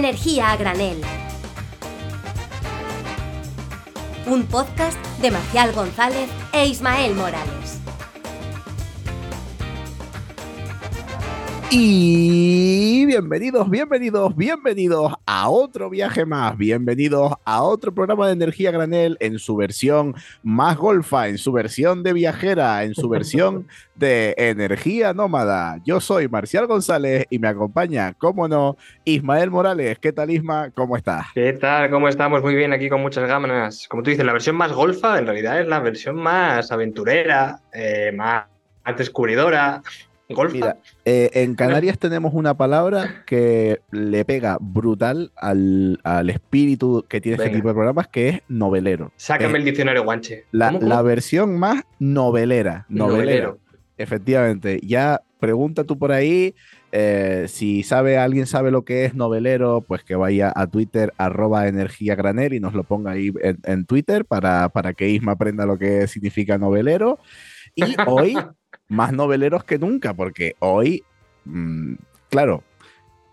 Energía 0.00 0.52
a 0.52 0.56
granel. 0.56 0.98
Un 4.24 4.46
podcast 4.46 4.96
de 5.20 5.30
Marcial 5.30 5.74
González 5.74 6.30
e 6.54 6.64
Ismael 6.68 7.14
Morales. 7.14 7.79
Y 11.72 13.06
bienvenidos, 13.06 13.70
bienvenidos, 13.70 14.34
bienvenidos 14.34 15.14
a 15.24 15.48
otro 15.48 15.88
viaje 15.88 16.26
más, 16.26 16.58
bienvenidos 16.58 17.34
a 17.44 17.62
otro 17.62 17.94
programa 17.94 18.26
de 18.26 18.32
energía 18.32 18.72
granel 18.72 19.16
en 19.20 19.38
su 19.38 19.54
versión 19.54 20.16
más 20.42 20.76
golfa, 20.76 21.28
en 21.28 21.38
su 21.38 21.52
versión 21.52 22.02
de 22.02 22.12
viajera, 22.12 22.82
en 22.82 22.96
su 22.96 23.08
versión 23.08 23.68
de 23.94 24.34
energía 24.36 25.14
nómada. 25.14 25.78
Yo 25.84 26.00
soy 26.00 26.26
Marcial 26.26 26.66
González 26.66 27.26
y 27.30 27.38
me 27.38 27.46
acompaña, 27.46 28.14
como 28.14 28.48
no, 28.48 28.76
Ismael 29.04 29.52
Morales. 29.52 30.00
¿Qué 30.00 30.12
tal, 30.12 30.32
Isma? 30.32 30.70
¿Cómo 30.70 30.96
estás? 30.96 31.26
¿Qué 31.34 31.52
tal? 31.52 31.88
¿Cómo 31.90 32.08
estamos? 32.08 32.42
Muy 32.42 32.56
bien, 32.56 32.72
aquí 32.72 32.88
con 32.88 33.00
muchas 33.00 33.28
ganas. 33.28 33.86
Como 33.86 34.02
tú 34.02 34.10
dices, 34.10 34.26
la 34.26 34.32
versión 34.32 34.56
más 34.56 34.72
golfa 34.72 35.20
en 35.20 35.26
realidad 35.26 35.60
es 35.60 35.68
la 35.68 35.78
versión 35.78 36.16
más 36.16 36.72
aventurera, 36.72 37.60
eh, 37.72 38.10
más 38.12 38.46
descubridora. 38.96 39.82
Mira, 40.52 40.78
eh, 41.04 41.30
en 41.34 41.54
Canarias 41.54 41.98
tenemos 41.98 42.32
una 42.34 42.56
palabra 42.56 43.24
que 43.26 43.80
le 43.90 44.24
pega 44.24 44.58
brutal 44.60 45.32
al, 45.34 45.98
espíritu 46.30 47.04
que 47.08 47.20
tiene 47.20 47.36
este 47.42 47.56
tipo 47.56 47.68
de 47.68 47.74
programas, 47.74 48.06
que 48.08 48.28
es 48.28 48.42
novelero. 48.48 49.12
Sácame 49.16 49.58
el 49.58 49.64
diccionario 49.64 50.04
guanche. 50.04 50.44
La, 50.52 51.02
versión 51.02 51.58
más 51.58 51.82
novelera. 51.98 52.86
Novelero. 52.88 53.58
Efectivamente. 53.96 54.80
Ya 54.82 55.22
pregunta 55.40 55.84
tú 55.84 55.98
por 55.98 56.12
ahí. 56.12 56.54
Eh, 56.92 57.46
si 57.48 57.82
sabe, 57.82 58.18
alguien 58.18 58.46
sabe 58.46 58.70
lo 58.70 58.84
que 58.84 59.04
es 59.04 59.14
novelero, 59.14 59.84
pues 59.86 60.04
que 60.04 60.14
vaya 60.14 60.52
a 60.54 60.66
Twitter, 60.66 61.12
arroba 61.18 61.68
energía 61.68 62.14
granel 62.14 62.52
y 62.52 62.60
nos 62.60 62.74
lo 62.74 62.84
ponga 62.84 63.12
ahí 63.12 63.32
en, 63.42 63.58
en 63.64 63.84
Twitter 63.84 64.24
para, 64.24 64.68
para 64.68 64.92
que 64.92 65.08
Isma 65.08 65.32
aprenda 65.32 65.66
lo 65.66 65.78
que 65.78 66.06
significa 66.06 66.58
novelero. 66.58 67.18
Y 67.74 67.94
hoy 68.06 68.36
más 68.90 69.12
noveleros 69.12 69.64
que 69.64 69.78
nunca, 69.78 70.12
porque 70.12 70.56
hoy, 70.58 71.04
mm, 71.46 71.94
claro, 72.28 72.62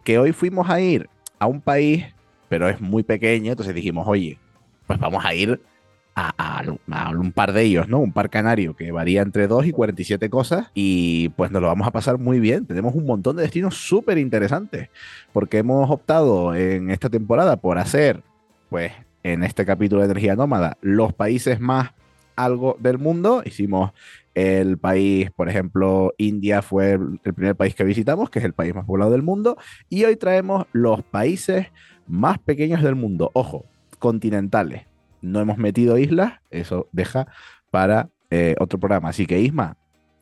que 0.06 0.20
hoy 0.20 0.32
fuimos 0.32 0.70
a 0.70 0.80
ir 0.80 1.10
a 1.40 1.48
un 1.48 1.60
país, 1.60 2.06
pero 2.48 2.70
es 2.70 2.80
muy 2.80 3.04
pequeño, 3.04 3.52
entonces 3.52 3.76
dijimos, 3.76 4.08
oye, 4.08 4.40
pues 4.86 5.00
vamos 5.00 5.26
a 5.26 5.34
ir 5.34 5.60
a, 6.16 6.64
un 7.16 7.32
par 7.32 7.54
de 7.54 7.64
ellos, 7.64 7.88
¿no? 7.88 8.00
Un 8.00 8.12
par 8.12 8.30
canario 8.30 8.76
que 8.76 8.92
varía 8.92 9.22
entre 9.22 9.48
2 9.48 9.68
y 9.68 9.72
47 9.72 10.30
cosas 10.30 10.72
y 10.74 11.30
pues 11.30 11.52
nos 11.52 11.62
lo 11.62 11.68
vamos 11.68 11.88
a 11.88 11.92
pasar 11.92 12.18
muy 12.18 12.40
bien. 12.40 12.66
Tenemos 12.66 12.96
un 12.96 13.06
montón 13.06 13.36
de 13.36 13.44
destinos 13.44 13.76
súper 13.76 14.18
interesantes 14.18 14.90
porque 15.32 15.60
hemos 15.60 15.90
optado 15.92 16.56
en 16.56 16.90
esta 16.90 17.10
temporada 17.10 17.58
por 17.58 17.78
hacer, 17.78 18.24
pues 18.70 18.94
en 19.22 19.44
este 19.44 19.66
capítulo 19.66 20.02
de 20.02 20.06
Energía 20.06 20.36
Nómada, 20.36 20.78
los 20.82 21.14
países 21.14 21.60
más 21.60 21.92
algo 22.36 22.78
del 22.80 22.98
mundo. 22.98 23.44
Hicimos 23.46 23.92
el 24.38 24.78
país, 24.78 25.32
por 25.32 25.50
ejemplo, 25.50 26.14
India 26.20 26.62
fue 26.62 26.92
el 26.92 27.34
primer 27.34 27.56
país 27.56 27.74
que 27.74 27.84
visitamos, 27.84 28.30
que 28.30 28.38
es 28.38 28.46
el 28.46 28.54
país 28.54 28.76
más 28.76 28.86
poblado 28.86 29.10
del 29.10 29.24
mundo. 29.24 29.58
Y 29.90 30.06
hoy 30.06 30.16
traemos 30.16 30.68
los 30.74 31.02
países 31.02 31.70
más 32.06 32.38
pequeños 32.38 32.84
del 32.84 32.94
mundo. 32.94 33.32
Ojo, 33.34 33.66
continentales. 33.98 34.84
No 35.24 35.40
hemos 35.40 35.58
metido 35.58 35.98
islas, 35.98 36.34
eso 36.52 36.88
deja 36.92 37.26
para 37.72 38.10
eh, 38.30 38.54
otro 38.60 38.80
programa. 38.80 39.10
Así 39.10 39.26
que 39.26 39.42
Isma, 39.42 39.76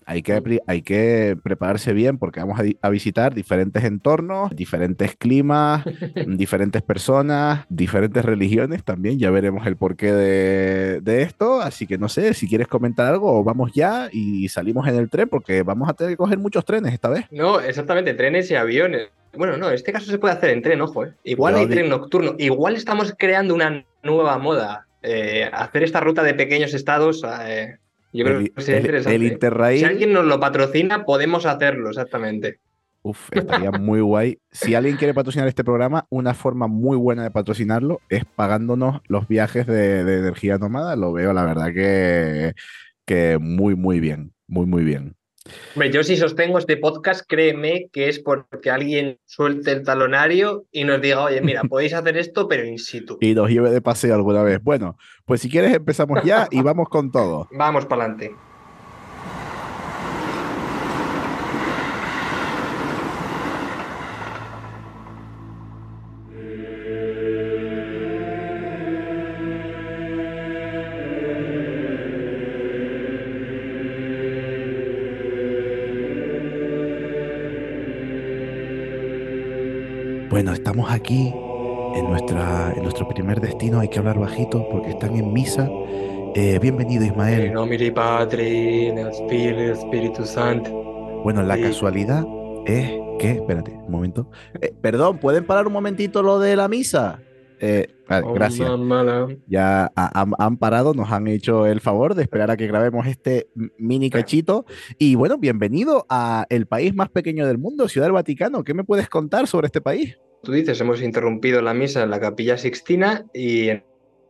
hay 0.06 0.22
que, 0.22 0.61
hay 0.67 0.81
que 0.81 1.38
prepararse 1.44 1.94
bien 1.94 2.17
porque 2.17 2.39
vamos 2.39 2.60
a, 2.82 2.89
visitar 2.89 3.33
diferentes 3.33 3.83
entornos, 3.83 4.55
diferentes 4.55 5.16
climas, 5.16 5.83
diferentes 6.27 6.82
personas, 6.82 7.66
diferentes 7.70 8.23
religiones 8.23 8.83
también. 8.83 9.17
Ya 9.17 9.32
veremos 9.32 9.66
el 9.66 9.77
porqué 9.77 10.14
de, 10.14 11.02
de, 11.02 11.21
esto. 11.23 11.61
Así 11.61 11.88
que 11.88 11.98
no 11.98 12.08
sé, 12.08 12.33
si 12.33 12.48
quieres 12.48 12.67
comentar 12.67 13.08
algo, 13.08 13.43
vamos 13.43 13.71
ya 13.73 14.10
y 14.11 14.48
salimos 14.49 14.88
en 14.88 14.95
el 14.95 15.10
tren 15.10 15.27
porque 15.27 15.64
vamos 15.64 15.89
a 15.89 15.93
tener 15.93 16.14
que 16.14 16.17
coger 16.17 16.37
muchos 16.37 16.64
trenes 16.66 16.93
esta 16.93 17.10
vez. 17.10 17.26
No, 17.32 17.60
exactamente, 17.60 18.14
trenes 18.14 18.49
y 18.52 18.55
aviones. 18.55 19.10
Bueno, 19.37 19.58
no, 19.58 19.70
en 19.70 19.76
este 19.76 19.92
caso 19.92 20.10
se 20.10 20.17
puede 20.17 20.33
hacer 20.33 20.52
en 20.52 20.61
tren, 20.61 20.82
ojo. 20.82 21.05
¿eh? 21.05 21.14
Igual 21.23 21.55
hay 21.55 21.67
tren 21.67 21.89
nocturno. 21.89 22.36
Igual 22.37 22.76
estamos 22.76 23.14
creando 23.17 23.54
una 23.54 23.86
nueva 24.04 24.37
moda. 24.37 24.87
Eh, 25.02 25.49
hacer 25.52 25.83
esta 25.83 25.99
ruta 25.99 26.23
de 26.23 26.33
pequeños 26.33 26.73
estados. 26.73 27.23
Eh, 27.45 27.77
yo 28.15 28.26
creo 28.26 28.39
que 28.39 28.61
sería 28.61 28.80
interesante. 28.80 29.80
Si 29.80 29.86
alguien 29.86 30.14
nos 30.14 30.26
lo 30.26 30.39
patrocina, 30.39 31.05
podemos 31.05 31.45
hacerlo, 31.45 31.89
exactamente. 31.89 32.59
Uf, 33.05 33.30
estaría 33.31 33.71
muy 33.80 34.02
guay. 34.02 34.39
Si 34.52 34.73
alguien 34.73 34.98
quiere 34.98 35.14
patrocinar 35.14 35.48
este 35.48 35.64
programa, 35.64 36.08
una 36.09 36.33
forma 36.33 36.67
muy 36.67 36.98
buena 36.98 37.23
de 37.23 37.31
patrocinarlo 37.31 38.02
es 38.09 38.25
pagándonos 38.25 39.02
los 39.08 39.27
viajes 39.27 39.67
de, 39.67 39.99
energía 39.99 40.58
nómada. 40.58 40.95
Lo 40.95 41.14
veo, 41.14 41.31
la 41.33 41.45
verdad, 41.45 41.71
que, 41.71 42.54
que 43.05 43.37
muy, 43.39 43.75
muy 43.75 43.99
bien. 43.99 44.33
Muy, 44.48 44.65
muy 44.65 44.83
bien. 44.83 45.15
Hombre, 45.76 45.92
yo 45.92 46.04
si 46.04 46.17
sostengo 46.17 46.58
este 46.58 46.78
podcast, 46.78 47.23
créeme 47.28 47.89
que 47.92 48.10
es 48.10 48.20
porque 48.20 48.70
alguien 48.70 49.20
suelte 49.26 49.72
el 49.72 49.83
talonario 49.83 50.66
y 50.72 50.86
nos 50.86 51.02
diga, 51.02 51.23
oye, 51.23 51.42
mira, 51.42 51.64
podéis 51.70 51.94
hacer 51.94 52.17
esto, 52.17 52.48
pero 52.48 52.66
in 52.66 52.80
situ. 52.80 53.17
Y 53.22 53.36
nos 53.36 53.50
lleve 53.50 53.72
de 53.72 53.82
paseo 53.82 54.16
alguna 54.16 54.42
vez. 54.44 54.61
Bueno, 54.64 54.98
pues 55.26 55.42
si 55.42 55.50
quieres 55.50 55.73
empezamos 55.73 56.23
ya 56.23 56.48
y 56.52 56.61
vamos 56.61 56.89
con 56.89 57.11
todo. 57.11 57.48
Vamos 57.52 57.86
para 57.86 58.05
adelante. 58.05 58.36
Estamos 80.75 80.93
aquí 80.93 81.33
en, 81.95 82.05
nuestra, 82.09 82.73
en 82.75 82.83
nuestro 82.83 83.08
primer 83.08 83.39
destino. 83.39 83.80
Hay 83.80 83.87
que 83.87 83.99
hablar 83.99 84.19
bajito 84.19 84.67
porque 84.69 84.89
están 84.89 85.15
en 85.15 85.31
misa. 85.31 85.69
Eh, 86.36 86.59
bienvenido, 86.61 87.05
Ismael. 87.05 87.45
En 87.45 87.53
nombre 87.53 87.77
del 87.77 87.93
Padre, 87.93 88.91
del 88.93 89.71
Espíritu 89.71 90.25
Santo. 90.25 90.69
Bueno, 91.23 91.43
la 91.43 91.58
casualidad 91.58 92.25
es 92.65 92.91
que, 93.19 93.31
espérate, 93.31 93.71
un 93.71 93.89
momento. 93.89 94.30
Eh, 94.59 94.73
perdón, 94.81 95.19
¿pueden 95.19 95.45
parar 95.45 95.65
un 95.65 95.71
momentito 95.71 96.21
lo 96.21 96.39
de 96.39 96.58
la 96.58 96.67
misa? 96.67 97.21
Eh, 97.61 97.87
oh, 98.09 98.33
gracias. 98.33 98.69
Ya 99.47 99.89
han, 99.95 100.57
parado, 100.57 100.93
nos 100.93 101.09
han 101.09 101.25
hecho 101.27 101.67
el 101.67 101.80
favor 101.80 102.15
de 102.15 102.23
esperar 102.23 102.52
a 102.52 102.57
que 102.57 102.67
grabemos 102.67 103.07
este 103.07 103.47
mini 103.77 104.09
cachito. 104.09 104.65
Y 104.99 105.15
bueno, 105.15 105.37
bienvenido 105.37 106.05
a 106.09 106.45
el 106.49 106.65
país 106.65 106.93
más 106.93 107.07
pequeño 107.07 107.47
del 107.47 107.59
mundo, 107.59 107.87
Ciudad 107.87 108.07
del 108.07 108.13
Vaticano. 108.13 108.65
¿Qué 108.65 108.73
me 108.73 108.83
puedes 108.83 109.07
contar 109.07 109.47
sobre 109.47 109.67
este 109.67 109.80
país? 109.80 110.17
Tú 110.45 110.54
dices, 110.54 110.80
hemos 110.80 111.02
interrumpido 111.02 111.61
la 111.61 111.73
misa 111.73 112.04
en 112.04 112.11
la 112.11 112.22
capilla 112.22 112.58
Sixtina 112.58 113.26
y 113.33 113.72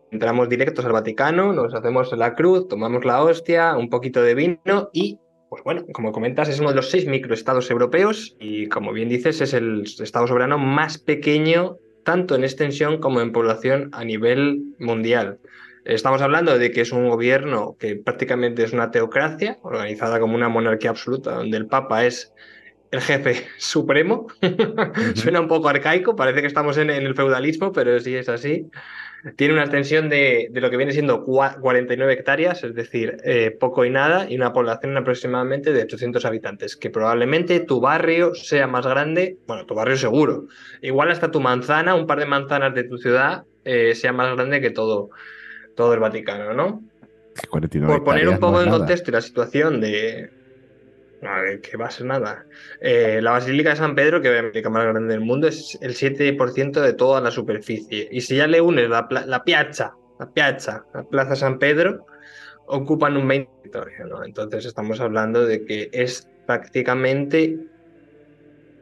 entramos 0.09 0.49
directos 0.49 0.85
al 0.85 0.93
Vaticano, 0.93 1.53
nos 1.53 1.75
hacemos 1.75 2.11
la 2.13 2.33
cruz, 2.33 2.67
tomamos 2.67 3.05
la 3.05 3.21
hostia, 3.21 3.77
un 3.77 3.89
poquito 3.89 4.23
de 4.23 4.33
vino 4.33 4.89
y, 4.93 5.19
pues 5.49 5.63
bueno, 5.63 5.85
como 5.93 6.11
comentas, 6.11 6.49
es 6.49 6.59
uno 6.59 6.69
de 6.69 6.75
los 6.75 6.89
seis 6.89 7.05
microestados 7.05 7.69
europeos 7.69 8.35
y, 8.39 8.67
como 8.67 8.93
bien 8.93 9.09
dices, 9.09 9.41
es 9.41 9.53
el 9.53 9.83
estado 9.83 10.25
soberano 10.25 10.57
más 10.57 10.97
pequeño 10.97 11.77
tanto 12.03 12.35
en 12.35 12.43
extensión 12.43 12.99
como 12.99 13.19
en 13.21 13.31
población 13.31 13.89
a 13.91 14.03
nivel 14.03 14.63
mundial. 14.79 15.39
Estamos 15.83 16.21
hablando 16.21 16.57
de 16.57 16.71
que 16.71 16.81
es 16.81 16.91
un 16.91 17.09
gobierno 17.09 17.75
que 17.79 17.95
prácticamente 17.95 18.63
es 18.63 18.73
una 18.73 18.91
teocracia, 18.91 19.59
organizada 19.61 20.19
como 20.19 20.35
una 20.35 20.49
monarquía 20.49 20.91
absoluta, 20.91 21.35
donde 21.35 21.57
el 21.57 21.67
Papa 21.67 22.05
es 22.05 22.31
el 22.95 23.01
jefe 23.01 23.47
supremo. 23.57 24.27
Suena 25.15 25.41
un 25.41 25.47
poco 25.47 25.69
arcaico, 25.69 26.15
parece 26.15 26.41
que 26.41 26.47
estamos 26.47 26.77
en, 26.77 26.89
el 26.89 27.15
feudalismo, 27.15 27.71
pero 27.71 27.99
sí 27.99 28.15
es 28.15 28.29
así. 28.29 28.69
Tiene 29.35 29.53
una 29.55 29.63
extensión 29.63 30.07
de, 30.07 30.49
lo 30.53 30.69
que 30.69 30.77
viene 30.77 30.91
siendo 30.91 31.23
49 31.23 32.13
hectáreas, 32.13 32.63
es 32.63 32.75
decir, 32.75 33.17
eh, 33.23 33.51
poco 33.59 33.83
y 33.83 33.89
nada, 33.89 34.29
y 34.29 34.35
una 34.35 34.53
población 34.53 34.95
aproximadamente 34.97 35.73
de 35.73 35.83
800 35.83 36.25
habitantes, 36.25 36.75
que 36.75 36.91
probablemente 36.91 37.59
tu 37.59 37.81
barrio 37.81 38.35
sea 38.35 38.67
más 38.67 38.85
grande, 38.85 39.37
bueno, 39.47 39.65
tu 39.65 39.73
barrio 39.73 39.97
seguro. 39.97 40.45
Igual 40.81 41.09
hasta 41.09 41.31
tu 41.31 41.41
manzana, 41.41 41.95
un 41.95 42.05
par 42.05 42.19
de 42.19 42.27
manzanas 42.27 42.75
de 42.75 42.83
tu 42.83 42.97
ciudad, 42.97 43.45
eh, 43.63 43.95
sea 43.95 44.13
más 44.13 44.35
grande 44.35 44.61
que 44.61 44.69
todo, 44.69 45.09
todo 45.75 45.93
el 45.95 45.99
Vaticano, 45.99 46.53
¿no? 46.53 46.83
Por 47.87 48.03
poner 48.03 48.29
un 48.29 48.39
poco 48.39 48.61
en 48.61 48.69
contexto 48.69 49.11
la 49.11 49.21
situación 49.21 49.81
de, 49.81 50.29
que 51.61 51.77
va 51.77 51.87
a 51.87 51.91
ser 51.91 52.05
nada. 52.07 52.45
Eh, 52.81 53.19
la 53.21 53.31
Basílica 53.31 53.71
de 53.71 53.75
San 53.75 53.95
Pedro, 53.95 54.21
que 54.21 54.29
es 54.29 54.35
la 54.35 54.41
basílica 54.43 54.69
más 54.69 54.83
grande 54.83 55.13
del 55.13 55.21
mundo, 55.21 55.47
es 55.47 55.77
el 55.81 55.93
7% 55.93 56.81
de 56.81 56.93
toda 56.93 57.21
la 57.21 57.31
superficie. 57.31 58.07
Y 58.11 58.21
si 58.21 58.35
ya 58.37 58.47
le 58.47 58.61
unes 58.61 58.89
la, 58.89 59.07
la 59.25 59.43
piazza, 59.43 59.95
la 60.19 60.31
piazza, 60.31 60.85
la 60.93 61.03
Plaza 61.03 61.35
San 61.35 61.59
Pedro, 61.59 62.05
ocupan 62.67 63.17
un 63.17 63.27
20%. 63.27 64.07
¿no? 64.07 64.23
Entonces 64.23 64.65
estamos 64.65 64.99
hablando 64.99 65.45
de 65.45 65.65
que 65.65 65.89
es 65.91 66.27
prácticamente 66.45 67.57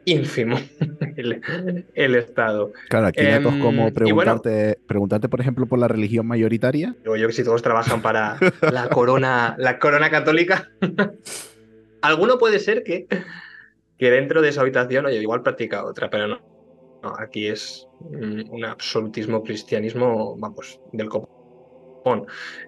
ínfimo 0.04 0.56
el, 1.16 2.14
Estado. 2.14 2.72
Claro, 2.88 3.06
aquí 3.06 3.24
datos 3.24 3.54
em, 3.54 3.60
como 3.60 3.92
preguntarte, 3.92 4.78
preguntarte, 4.86 5.28
por 5.28 5.40
ejemplo, 5.40 5.66
por 5.66 5.78
la 5.78 5.88
religión 5.88 6.26
mayoritaria. 6.26 6.94
Digo 7.02 7.16
yo 7.16 7.26
que 7.26 7.32
si 7.32 7.44
todos 7.44 7.62
trabajan 7.62 8.02
para 8.02 8.38
la 8.60 8.88
corona, 8.88 9.54
la 9.58 9.78
corona 9.78 10.10
católica, 10.10 10.70
alguno 12.04 12.38
puede 12.38 12.58
ser 12.58 12.82
que, 12.82 13.06
que 13.98 14.10
dentro 14.10 14.42
de 14.42 14.50
esa 14.50 14.60
habitación, 14.60 15.06
oye, 15.06 15.20
igual 15.20 15.42
practica 15.42 15.84
otra, 15.84 16.10
pero 16.10 16.28
no. 16.28 16.40
no 17.02 17.14
aquí 17.18 17.46
es 17.46 17.88
un 18.00 18.64
absolutismo 18.64 19.42
cristianismo, 19.42 20.36
vamos, 20.36 20.80
del 20.92 21.08
copón. 21.08 22.26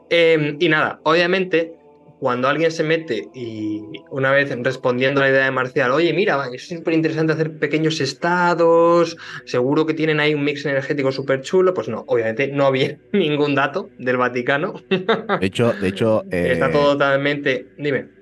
Em, 0.09 0.57
y 0.59 0.69
nada, 0.69 1.01
obviamente 1.05 1.77
cuando 2.19 2.49
alguien 2.49 2.71
se 2.71 2.83
mete 2.83 3.29
y 3.35 3.83
una 4.11 4.31
vez 4.31 4.51
respondiendo 4.63 5.21
a 5.21 5.25
la 5.25 5.31
idea 5.31 5.45
de 5.45 5.51
Marcial, 5.51 5.91
oye, 5.91 6.15
mira, 6.15 6.49
es 6.51 6.67
súper 6.67 6.95
interesante 6.95 7.35
hacer 7.35 7.59
pequeños 7.59 8.01
estados, 8.01 9.19
seguro 9.45 9.85
que 9.85 9.93
tienen 9.93 10.19
ahí 10.19 10.33
un 10.33 10.43
mix 10.43 10.65
energético 10.65 11.13
súper 11.13 11.43
chulo, 11.43 11.75
pues 11.75 11.89
no, 11.89 12.05
obviamente 12.07 12.49
no 12.49 12.65
había 12.65 12.99
ningún 13.13 13.55
dato 13.55 13.91
del 13.99 14.17
Vaticano. 14.17 14.83
De 14.89 15.47
hecho, 15.47 15.75
de 15.75 15.89
hecho... 15.89 16.25
Está 16.31 16.71
todo 16.71 16.93
totalmente... 16.93 17.67
Dime. 17.77 18.16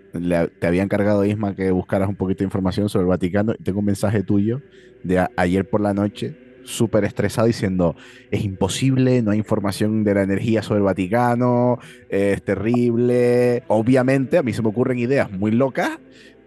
Te 0.59 0.67
había 0.67 0.83
encargado, 0.83 1.25
Isma, 1.25 1.55
que 1.55 1.71
buscaras 1.71 2.09
un 2.09 2.17
poquito 2.17 2.39
de 2.39 2.45
información 2.45 2.89
sobre 2.89 3.03
el 3.03 3.09
Vaticano. 3.09 3.55
Tengo 3.63 3.81
un 3.81 3.87
mensaje 3.87 4.23
tuyo 4.23 4.63
de 5.03 5.27
ayer 5.37 5.69
por 5.69 5.81
la 5.81 5.95
noche 5.95 6.37
súper 6.65 7.05
estresado 7.05 7.47
diciendo, 7.47 7.95
es 8.31 8.43
imposible, 8.43 9.23
no 9.23 9.33
hay 9.33 9.39
información 9.39 10.03
de 10.03 10.15
la 10.15 10.23
energía 10.23 10.63
sobre 10.63 10.79
el 10.79 10.85
Vaticano, 10.85 11.79
es 12.09 12.43
terrible. 12.43 13.63
Obviamente 13.69 14.39
a 14.39 14.43
mí 14.43 14.53
se 14.53 14.63
me 14.63 14.69
ocurren 14.69 14.99
ideas 14.99 15.31
muy 15.31 15.51
locas 15.51 15.99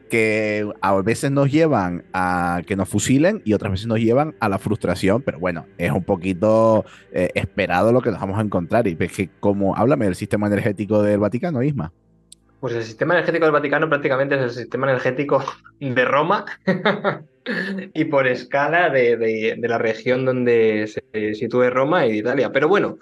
que 0.10 0.70
a 0.82 1.02
veces 1.02 1.32
nos 1.32 1.52
llevan 1.52 2.06
a 2.14 2.62
que 2.66 2.76
nos 2.76 2.88
fusilen 2.88 3.42
y 3.46 3.54
otras 3.54 3.74
veces 3.74 3.88
nos 3.88 4.00
llevan 4.00 4.36
a 4.40 4.50
la 4.50 4.58
frustración, 4.58 5.22
pero 5.22 5.40
bueno, 5.40 5.66
es 5.78 5.92
un 5.92 6.04
poquito 6.04 6.86
eh, 7.12 7.30
esperado 7.36 7.92
lo 7.92 8.02
que 8.02 8.12
nos 8.12 8.20
vamos 8.20 8.40
a 8.40 8.42
encontrar. 8.42 8.88
Y 8.88 8.96
es 8.98 9.12
que, 9.12 9.30
como, 9.40 9.76
háblame 9.76 10.06
del 10.06 10.16
sistema 10.16 10.48
energético 10.48 11.02
del 11.02 11.20
Vaticano, 11.20 11.62
Isma. 11.62 11.92
Pues 12.60 12.74
el 12.74 12.84
sistema 12.84 13.14
energético 13.14 13.46
del 13.46 13.52
Vaticano 13.52 13.88
prácticamente 13.88 14.36
es 14.36 14.42
el 14.42 14.50
sistema 14.50 14.90
energético 14.90 15.44
de 15.80 16.06
Roma 16.06 16.46
y 17.94 18.06
por 18.06 18.28
escala 18.28 18.90
de, 18.90 19.58
la 19.62 19.78
región 19.78 20.26
donde 20.26 20.88
se 20.88 21.34
sitúe 21.36 21.70
Roma 21.70 22.08
y 22.08 22.20
Italia. 22.20 22.52
Pero 22.52 22.68
bueno, 22.68 22.98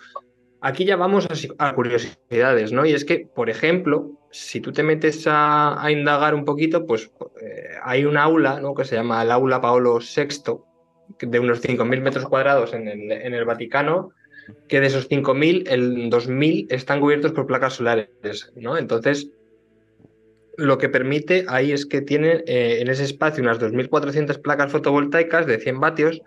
aquí 0.59 0.83
ya 0.83 0.97
vamos 0.97 1.27
a, 1.57 1.73
curiosidades, 1.73 2.73
¿no? 2.73 2.85
Y 2.85 2.93
es 2.93 3.05
que, 3.05 3.27
por 3.33 3.49
ejemplo, 3.49 4.11
si 4.29 4.59
tú 4.59 4.73
te 4.73 4.83
metes 4.83 5.23
a, 5.25 5.81
indagar 5.89 6.35
un 6.35 6.43
poquito, 6.43 6.85
pues 6.85 7.11
eh, 7.41 7.69
hay 7.81 8.03
un 8.03 8.17
aula, 8.17 8.59
¿no? 8.59 8.75
Que 8.75 8.83
se 8.83 8.95
llama 8.95 9.21
el 9.21 9.31
aula 9.31 9.61
Paolo 9.61 9.99
VI, 9.99 10.59
de 11.21 11.39
unos 11.39 11.63
5.000 11.63 12.01
metros 12.01 12.25
cuadrados 12.25 12.73
en 12.73 12.89
el, 12.89 13.11
en 13.11 13.33
el 13.33 13.45
Vaticano, 13.45 14.11
que 14.67 14.81
de 14.81 14.87
esos 14.87 15.09
5.000, 15.09 15.63
el 15.67 16.09
2.000 16.09 16.67
están 16.69 16.99
cubiertos 16.99 17.31
por 17.31 17.47
placas 17.47 17.75
solares, 17.75 18.51
¿no? 18.55 18.77
Entonces, 18.77 19.31
lo 20.57 20.77
que 20.77 20.89
permite 20.89 21.45
ahí 21.47 21.71
es 21.71 21.85
que 21.85 22.01
tienen 22.01 22.43
eh, 22.47 22.77
en 22.81 22.89
ese 22.89 23.03
espacio 23.03 23.43
unas 23.43 23.59
2.400 23.59 24.41
placas 24.41 24.71
fotovoltaicas 24.71 25.45
de 25.45 25.59
100 25.59 25.79
vatios 25.79 26.21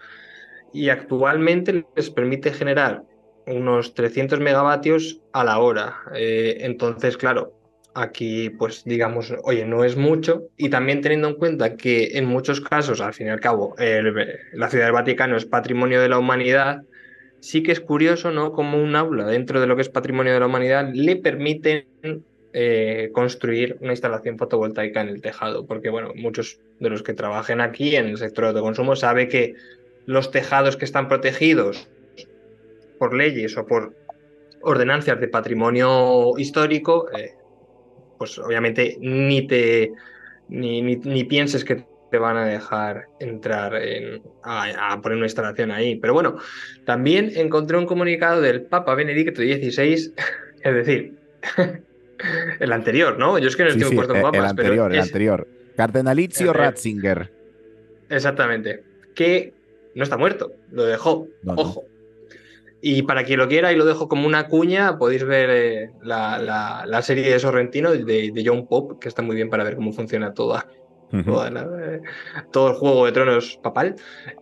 y 0.72 0.90
actualmente 0.90 1.84
les 1.96 2.10
permite 2.10 2.52
generar 2.52 3.02
unos 3.46 3.94
300 3.94 4.40
megavatios 4.40 5.20
a 5.32 5.44
la 5.44 5.58
hora. 5.58 5.96
Eh, 6.14 6.58
entonces, 6.60 7.16
claro, 7.16 7.54
aquí 7.94 8.50
pues 8.50 8.84
digamos, 8.84 9.34
oye, 9.42 9.64
no 9.64 9.84
es 9.84 9.96
mucho 9.96 10.48
y 10.56 10.68
también 10.68 11.00
teniendo 11.00 11.28
en 11.28 11.34
cuenta 11.34 11.76
que 11.76 12.18
en 12.18 12.26
muchos 12.26 12.60
casos, 12.60 13.00
al 13.00 13.14
fin 13.14 13.28
y 13.28 13.30
al 13.30 13.40
cabo, 13.40 13.74
la 13.78 14.68
ciudad 14.68 14.84
del 14.84 14.92
Vaticano 14.92 15.36
es 15.36 15.46
patrimonio 15.46 16.00
de 16.00 16.08
la 16.08 16.18
humanidad, 16.18 16.82
sí 17.40 17.62
que 17.62 17.72
es 17.72 17.80
curioso, 17.80 18.30
¿no? 18.30 18.52
Como 18.52 18.82
un 18.82 18.96
aula 18.96 19.26
dentro 19.26 19.60
de 19.60 19.66
lo 19.66 19.76
que 19.76 19.82
es 19.82 19.88
patrimonio 19.88 20.32
de 20.32 20.40
la 20.40 20.46
humanidad 20.46 20.90
le 20.92 21.16
permiten 21.16 21.86
eh, 22.54 23.10
construir 23.12 23.76
una 23.80 23.92
instalación 23.92 24.38
fotovoltaica 24.38 25.02
en 25.02 25.08
el 25.08 25.20
tejado, 25.20 25.66
porque 25.66 25.90
bueno, 25.90 26.12
muchos 26.14 26.58
de 26.80 26.88
los 26.88 27.02
que 27.02 27.12
trabajen 27.12 27.60
aquí 27.60 27.94
en 27.94 28.06
el 28.06 28.16
sector 28.16 28.44
de 28.44 28.50
autoconsumo 28.50 28.96
sabe 28.96 29.28
que 29.28 29.54
los 30.06 30.30
tejados 30.30 30.76
que 30.76 30.86
están 30.86 31.08
protegidos 31.08 31.88
por 32.98 33.14
leyes 33.14 33.56
o 33.58 33.66
por 33.66 33.94
ordenancias 34.62 35.20
de 35.20 35.28
patrimonio 35.28 36.32
histórico, 36.38 37.08
eh, 37.16 37.34
pues 38.16 38.38
obviamente 38.38 38.96
ni 39.00 39.46
te 39.46 39.92
ni, 40.48 40.80
ni, 40.80 41.24
pienses 41.24 41.64
que 41.64 41.84
te 42.10 42.18
van 42.18 42.38
a 42.38 42.46
dejar 42.46 43.08
entrar 43.20 43.78
a, 44.42 44.92
a, 44.92 45.02
poner 45.02 45.18
una 45.18 45.26
instalación 45.26 45.70
ahí. 45.70 45.96
Pero 45.96 46.14
bueno, 46.14 46.38
también 46.86 47.30
encontré 47.36 47.76
un 47.76 47.84
comunicado 47.84 48.40
del 48.40 48.62
Papa 48.62 48.94
Benedicto 48.94 49.42
XVI, 49.42 50.14
es 50.62 50.74
decir, 50.74 51.18
el 52.60 52.72
anterior, 52.72 53.18
¿no? 53.18 53.38
Yo 53.38 53.48
es 53.48 53.56
que 53.56 53.64
no 53.64 53.70
estoy 53.70 53.94
puesto 53.94 54.14
en 54.14 54.22
papas, 54.22 54.40
El 54.40 54.46
anterior, 54.46 54.92
el 54.92 55.00
anterior. 55.00 55.48
Cardenalizio 55.76 56.52
Ratzinger. 56.52 57.32
Exactamente. 58.08 58.82
Que 59.14 59.54
no 59.94 60.04
está 60.04 60.16
muerto, 60.16 60.52
lo 60.70 60.84
dejó. 60.84 61.28
Ojo. 61.46 61.84
Y 62.80 63.02
para 63.02 63.24
quien 63.24 63.40
lo 63.40 63.48
quiera, 63.48 63.72
y 63.72 63.76
lo 63.76 63.84
dejo 63.84 64.08
como 64.08 64.26
una 64.26 64.46
cuña, 64.46 64.98
podéis 64.98 65.24
ver 65.24 65.50
eh, 65.50 65.90
la, 66.02 67.00
serie 67.02 67.32
de 67.32 67.38
Sorrentino 67.38 67.90
de, 67.90 68.04
de, 68.04 68.42
John 68.44 68.68
Pop, 68.68 69.00
que 69.00 69.08
está 69.08 69.22
muy 69.22 69.34
bien 69.34 69.50
para 69.50 69.64
ver 69.64 69.74
cómo 69.74 69.92
funciona 69.92 70.32
toda, 70.32 70.68
eh, 71.12 72.00
todo 72.52 72.70
el 72.70 72.74
juego 72.74 73.06
de 73.06 73.12
tronos 73.12 73.58
papal. 73.62 73.96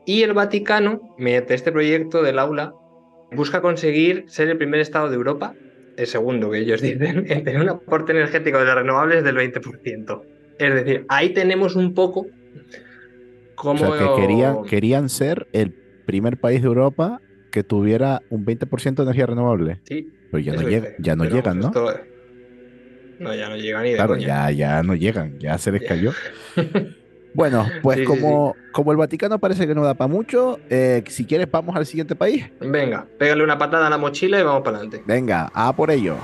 Y 0.04 0.22
el 0.22 0.34
Vaticano, 0.34 1.14
mediante 1.16 1.54
este 1.54 1.72
proyecto 1.72 2.22
del 2.22 2.38
aula, 2.38 2.74
busca 3.32 3.62
conseguir 3.62 4.24
ser 4.28 4.48
el 4.48 4.58
primer 4.58 4.80
estado 4.80 5.08
de 5.08 5.16
Europa 5.16 5.54
el 5.96 6.06
segundo 6.06 6.50
que 6.50 6.58
ellos 6.58 6.80
dicen, 6.82 7.26
en 7.28 7.44
tener 7.44 7.60
un 7.60 7.68
aporte 7.68 8.12
energético 8.12 8.58
de 8.58 8.64
las 8.64 8.74
renovables 8.74 9.24
del 9.24 9.36
20%. 9.36 10.22
Es 10.58 10.74
decir, 10.74 11.04
ahí 11.08 11.30
tenemos 11.30 11.76
un 11.76 11.94
poco 11.94 12.26
como... 13.54 13.90
O 13.90 13.96
sea, 13.96 14.14
que 14.14 14.20
querían, 14.20 14.64
querían 14.64 15.08
ser 15.08 15.46
el 15.52 15.72
primer 16.06 16.38
país 16.38 16.62
de 16.62 16.68
Europa 16.68 17.20
que 17.50 17.62
tuviera 17.62 18.22
un 18.30 18.44
20% 18.44 18.94
de 18.94 19.02
energía 19.02 19.26
renovable. 19.26 19.80
Sí. 19.84 20.10
Pero 20.30 20.42
ya 20.42 20.54
no, 20.54 20.68
llega, 20.68 20.88
ya 20.98 21.16
no 21.16 21.24
llegan, 21.24 21.60
¿no? 21.60 21.72
No, 23.18 23.34
ya 23.34 23.48
no 23.48 23.56
llegan 23.56 23.82
ni 23.82 23.90
de 23.90 23.96
Claro, 23.96 24.16
ya, 24.16 24.50
ya 24.50 24.82
no 24.82 24.94
llegan, 24.94 25.38
ya 25.38 25.56
se 25.58 25.72
les 25.72 25.82
cayó. 25.82 26.12
Bueno, 27.36 27.66
pues 27.82 28.06
como, 28.06 28.56
como 28.72 28.92
el 28.92 28.96
Vaticano 28.96 29.38
parece 29.38 29.66
que 29.66 29.74
no 29.74 29.84
da 29.84 29.92
para 29.92 30.08
mucho, 30.08 30.58
eh, 30.70 31.04
si 31.08 31.26
quieres 31.26 31.50
vamos 31.50 31.76
al 31.76 31.84
siguiente 31.84 32.16
país. 32.16 32.46
Venga, 32.60 33.06
pégale 33.18 33.44
una 33.44 33.58
patada 33.58 33.88
a 33.88 33.90
la 33.90 33.98
mochila 33.98 34.40
y 34.40 34.42
vamos 34.42 34.62
para 34.62 34.78
adelante. 34.78 35.02
Venga, 35.06 35.50
a 35.52 35.76
por 35.76 35.90
ello. 35.90 36.16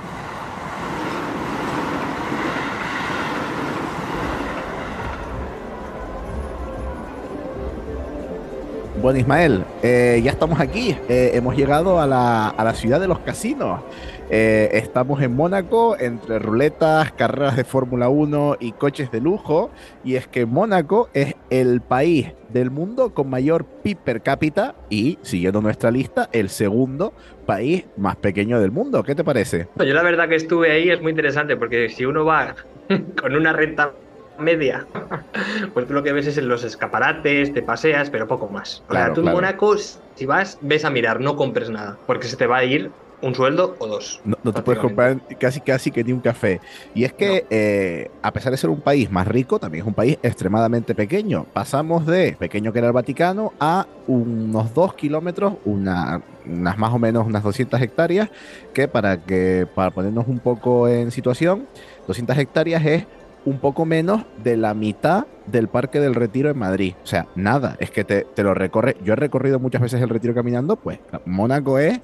Bueno, 9.03 9.19
Ismael, 9.19 9.65
eh, 9.83 10.19
ya 10.23 10.31
estamos 10.31 10.59
aquí. 10.59 10.97
Eh, 11.09 11.31
hemos 11.35 11.55
llegado 11.55 11.99
a 11.99 12.07
la, 12.07 12.47
a 12.47 12.63
la, 12.63 12.73
ciudad 12.73 12.99
de 12.99 13.07
los 13.07 13.19
casinos. 13.19 13.81
Eh, 14.29 14.69
estamos 14.73 15.21
en 15.21 15.35
Mónaco 15.35 15.97
entre 15.99 16.39
ruletas, 16.39 17.11
carreras 17.11 17.55
de 17.55 17.63
Fórmula 17.63 18.09
1 18.09 18.57
y 18.59 18.71
coches 18.71 19.11
de 19.11 19.21
lujo. 19.21 19.69
Y 20.03 20.15
es 20.15 20.27
que 20.27 20.45
Mónaco 20.45 21.09
es 21.13 21.35
el 21.49 21.81
país 21.81 22.31
del 22.49 22.71
mundo 22.71 23.13
con 23.13 23.29
mayor 23.29 23.65
PIB 23.65 23.97
per 23.97 24.21
cápita 24.21 24.75
y, 24.89 25.19
siguiendo 25.21 25.61
nuestra 25.61 25.91
lista, 25.91 26.29
el 26.31 26.49
segundo 26.49 27.13
país 27.45 27.85
más 27.97 28.15
pequeño 28.15 28.59
del 28.59 28.71
mundo. 28.71 29.03
¿Qué 29.03 29.15
te 29.15 29.23
parece? 29.23 29.67
Yo 29.75 29.93
la 29.93 30.03
verdad 30.03 30.29
que 30.29 30.35
estuve 30.35 30.71
ahí 30.71 30.89
es 30.89 31.01
muy 31.01 31.11
interesante 31.11 31.57
porque 31.57 31.89
si 31.89 32.05
uno 32.05 32.25
va 32.25 32.55
con 33.21 33.35
una 33.35 33.53
renta 33.53 33.91
media, 34.39 34.87
pues 35.73 35.87
tú 35.87 35.93
lo 35.93 36.01
que 36.01 36.13
ves 36.13 36.27
es 36.27 36.37
en 36.37 36.47
los 36.47 36.63
escaparates, 36.63 37.53
te 37.53 37.61
paseas, 37.61 38.09
pero 38.09 38.27
poco 38.27 38.47
más. 38.47 38.83
O 38.89 38.93
sea, 38.93 39.13
tú 39.13 39.21
en 39.21 39.31
Mónaco, 39.31 39.77
si 39.77 40.25
vas, 40.25 40.57
ves 40.61 40.85
a 40.85 40.89
mirar, 40.89 41.19
no 41.19 41.35
compres 41.35 41.69
nada, 41.69 41.97
porque 42.07 42.27
se 42.27 42.37
te 42.37 42.47
va 42.47 42.57
a 42.57 42.63
ir 42.63 42.89
un 43.23 43.33
sueldo 43.33 43.75
o 43.79 43.87
dos. 43.87 44.21
No, 44.25 44.35
te 44.51 44.61
puedes 44.61 44.81
comprar 44.81 45.19
casi 45.39 45.61
casi 45.61 45.91
que 45.91 46.03
ni 46.03 46.11
un 46.11 46.19
café. 46.19 46.59
Y 46.93 47.05
es 47.05 47.13
que, 47.13 47.45
eh, 47.49 48.11
a 48.21 48.31
pesar 48.33 48.51
de 48.51 48.57
ser 48.57 48.69
un 48.69 48.81
país 48.81 49.09
más 49.09 49.27
rico, 49.27 49.59
también 49.59 49.83
es 49.83 49.87
un 49.87 49.93
país 49.93 50.17
extremadamente 50.21 50.93
pequeño. 50.93 51.45
Pasamos 51.53 52.05
de 52.05 52.35
pequeño 52.37 52.73
que 52.73 52.79
era 52.79 52.87
el 52.87 52.93
Vaticano 52.93 53.53
a 53.59 53.87
unos 54.07 54.73
dos 54.73 54.93
kilómetros, 54.95 55.55
una, 55.63 56.21
unas 56.45 56.77
más 56.77 56.93
o 56.93 56.99
menos 56.99 57.25
unas 57.25 57.43
200 57.43 57.81
hectáreas, 57.81 58.29
que 58.73 58.87
para, 58.87 59.17
que 59.17 59.67
para 59.73 59.91
ponernos 59.91 60.27
un 60.27 60.39
poco 60.39 60.89
en 60.89 61.11
situación, 61.11 61.67
200 62.07 62.37
hectáreas 62.37 62.85
es 62.85 63.05
un 63.45 63.59
poco 63.59 63.85
menos 63.85 64.23
de 64.41 64.55
la 64.57 64.73
mitad 64.73 65.25
del 65.47 65.67
Parque 65.67 65.99
del 65.99 66.15
Retiro 66.15 66.49
en 66.49 66.57
Madrid. 66.57 66.93
O 67.03 67.07
sea, 67.07 67.27
nada, 67.35 67.75
es 67.79 67.91
que 67.91 68.03
te, 68.03 68.25
te, 68.33 68.43
lo 68.43 68.53
recorre. 68.53 68.95
Yo 69.03 69.13
he 69.13 69.15
recorrido 69.17 69.59
muchas 69.59 69.81
veces 69.81 70.01
el 70.01 70.09
Retiro 70.09 70.33
caminando, 70.33 70.77
pues 70.77 70.99
Mónaco 71.25 71.77
es 71.79 71.99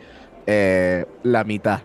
eh, 0.51 1.05
la 1.23 1.43
mitad. 1.43 1.81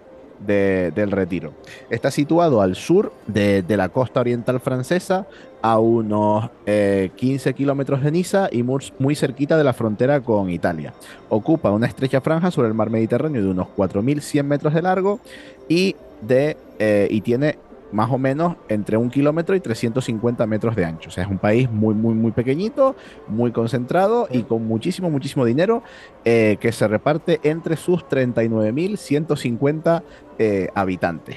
del 0.47 1.11
Retiro. 1.11 1.55
Está 1.89 2.11
situado 2.11 2.61
al 2.61 2.75
sur 2.75 3.13
de, 3.27 3.65
la 3.69 3.89
costa 3.89 4.21
oriental 4.21 4.61
francesa, 4.61 5.27
a 5.63 5.79
unos 5.79 6.51
15 6.67 7.51
eh, 7.51 7.55
kilómetros 7.55 8.03
de 8.03 8.11
Niza 8.11 8.49
y 8.53 8.63
muy, 8.63 9.15
cerquita 9.15 9.57
de 9.57 9.65
la 9.65 9.73
frontera 9.73 10.21
con 10.21 10.51
Italia. 10.51 10.93
Ocupa 11.31 11.71
una 11.71 11.87
estrecha 11.87 12.21
franja 12.21 12.51
sobre 12.51 12.69
el 12.69 12.75
mar 12.75 12.91
Mediterráneo 12.91 13.43
de 13.43 13.49
unos 13.49 13.69
4.100 13.75 14.43
metros 14.43 14.75
de 14.75 14.83
largo 14.83 15.21
y, 15.67 15.97
de, 16.21 16.59
eh, 16.79 17.09
y 17.11 17.23
tiene 17.23 17.57
más 17.95 18.11
o 18.11 18.19
menos 18.19 18.57
entre 18.69 18.97
un 18.97 19.09
kilómetro 19.09 19.55
y 19.55 19.61
350 19.61 20.47
metros 20.47 20.75
de 20.75 20.85
ancho. 20.85 21.09
O 21.09 21.13
sea, 21.13 21.23
es 21.25 21.31
un 21.31 21.39
país 21.39 21.71
muy, 21.71 21.95
muy, 21.95 22.15
muy 22.15 22.33
pequeñito, 22.33 22.97
muy 23.29 23.53
concentrado 23.53 24.27
y 24.31 24.43
con 24.43 24.67
muchísimo, 24.67 25.11
muchísimo 25.11 25.45
dinero 25.45 25.85
eh, 26.25 26.57
que 26.61 26.73
se 26.73 26.89
reparte 26.89 27.39
entre 27.45 27.77
sus 27.77 28.05
39.150 28.07 30.03
eh, 30.41 30.69
habitantes. 30.75 31.37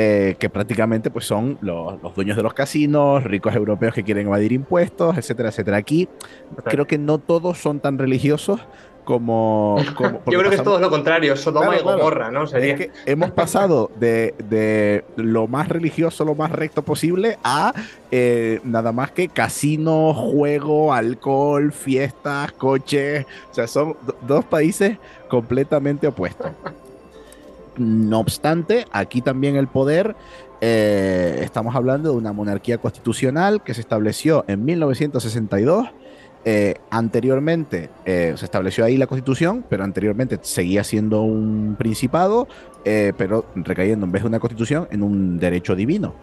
Eh, 0.00 0.36
que 0.38 0.48
prácticamente 0.48 1.10
pues, 1.10 1.24
son 1.24 1.58
los, 1.60 2.00
los, 2.00 2.14
dueños 2.14 2.36
de 2.36 2.44
los 2.44 2.54
casinos, 2.54 3.24
ricos 3.24 3.52
europeos 3.56 3.92
que 3.92 4.04
quieren 4.04 4.28
evadir 4.28 4.52
impuestos, 4.52 5.18
etcétera, 5.18 5.48
etcétera. 5.48 5.76
Aquí 5.76 6.08
creo 6.62 6.86
que 6.86 6.98
no 6.98 7.18
todos 7.18 7.58
son 7.58 7.80
tan 7.80 7.98
religiosos 7.98 8.60
como... 9.02 9.76
Yo 10.26 10.38
creo 10.38 10.50
que 10.50 10.54
es 10.54 10.62
todo 10.62 10.78
lo 10.78 10.88
contrario, 10.88 11.36
Sodoma 11.36 11.76
y 11.76 11.82
Gomorra, 11.82 12.30
¿no? 12.30 12.46
Sería... 12.46 12.76
que 12.76 12.92
hemos 13.06 13.32
pasado 13.32 13.90
de, 13.98 15.04
lo 15.16 15.48
más 15.48 15.68
religioso, 15.68 16.24
lo 16.24 16.36
más 16.36 16.52
recto 16.52 16.82
posible, 16.82 17.36
a 17.42 17.74
eh, 18.12 18.60
nada 18.62 18.92
más 18.92 19.10
que 19.10 19.26
casino, 19.26 20.14
juego, 20.14 20.94
alcohol, 20.94 21.72
fiestas, 21.72 22.52
coches. 22.52 23.26
O 23.50 23.54
sea, 23.54 23.66
son 23.66 23.96
dos 24.28 24.44
países 24.44 24.96
completamente 25.28 26.06
opuestos. 26.06 26.52
No 27.78 28.20
obstante, 28.20 28.86
aquí 28.92 29.22
también 29.22 29.56
el 29.56 29.68
poder 29.68 30.16
eh, 30.60 31.40
estamos 31.42 31.76
hablando 31.76 32.10
de 32.10 32.16
una 32.16 32.32
monarquía 32.32 32.78
constitucional 32.78 33.62
que 33.62 33.74
se 33.74 33.80
estableció 33.80 34.44
en 34.48 34.64
1962 34.64 35.88
eh, 36.44 36.76
anteriormente 36.90 37.90
eh, 38.04 38.34
se 38.36 38.44
estableció 38.44 38.84
ahí 38.84 38.96
la 38.96 39.06
constitución, 39.06 39.64
pero 39.68 39.84
anteriormente 39.84 40.38
seguía 40.42 40.84
siendo 40.84 41.22
un 41.22 41.74
principado, 41.76 42.46
eh, 42.84 43.12
pero 43.18 43.44
recayendo 43.56 44.06
en 44.06 44.12
vez 44.12 44.22
de 44.22 44.28
una 44.28 44.38
constitución 44.38 44.86
en 44.90 45.02
un 45.02 45.38
derecho 45.38 45.74
divino. 45.74 46.14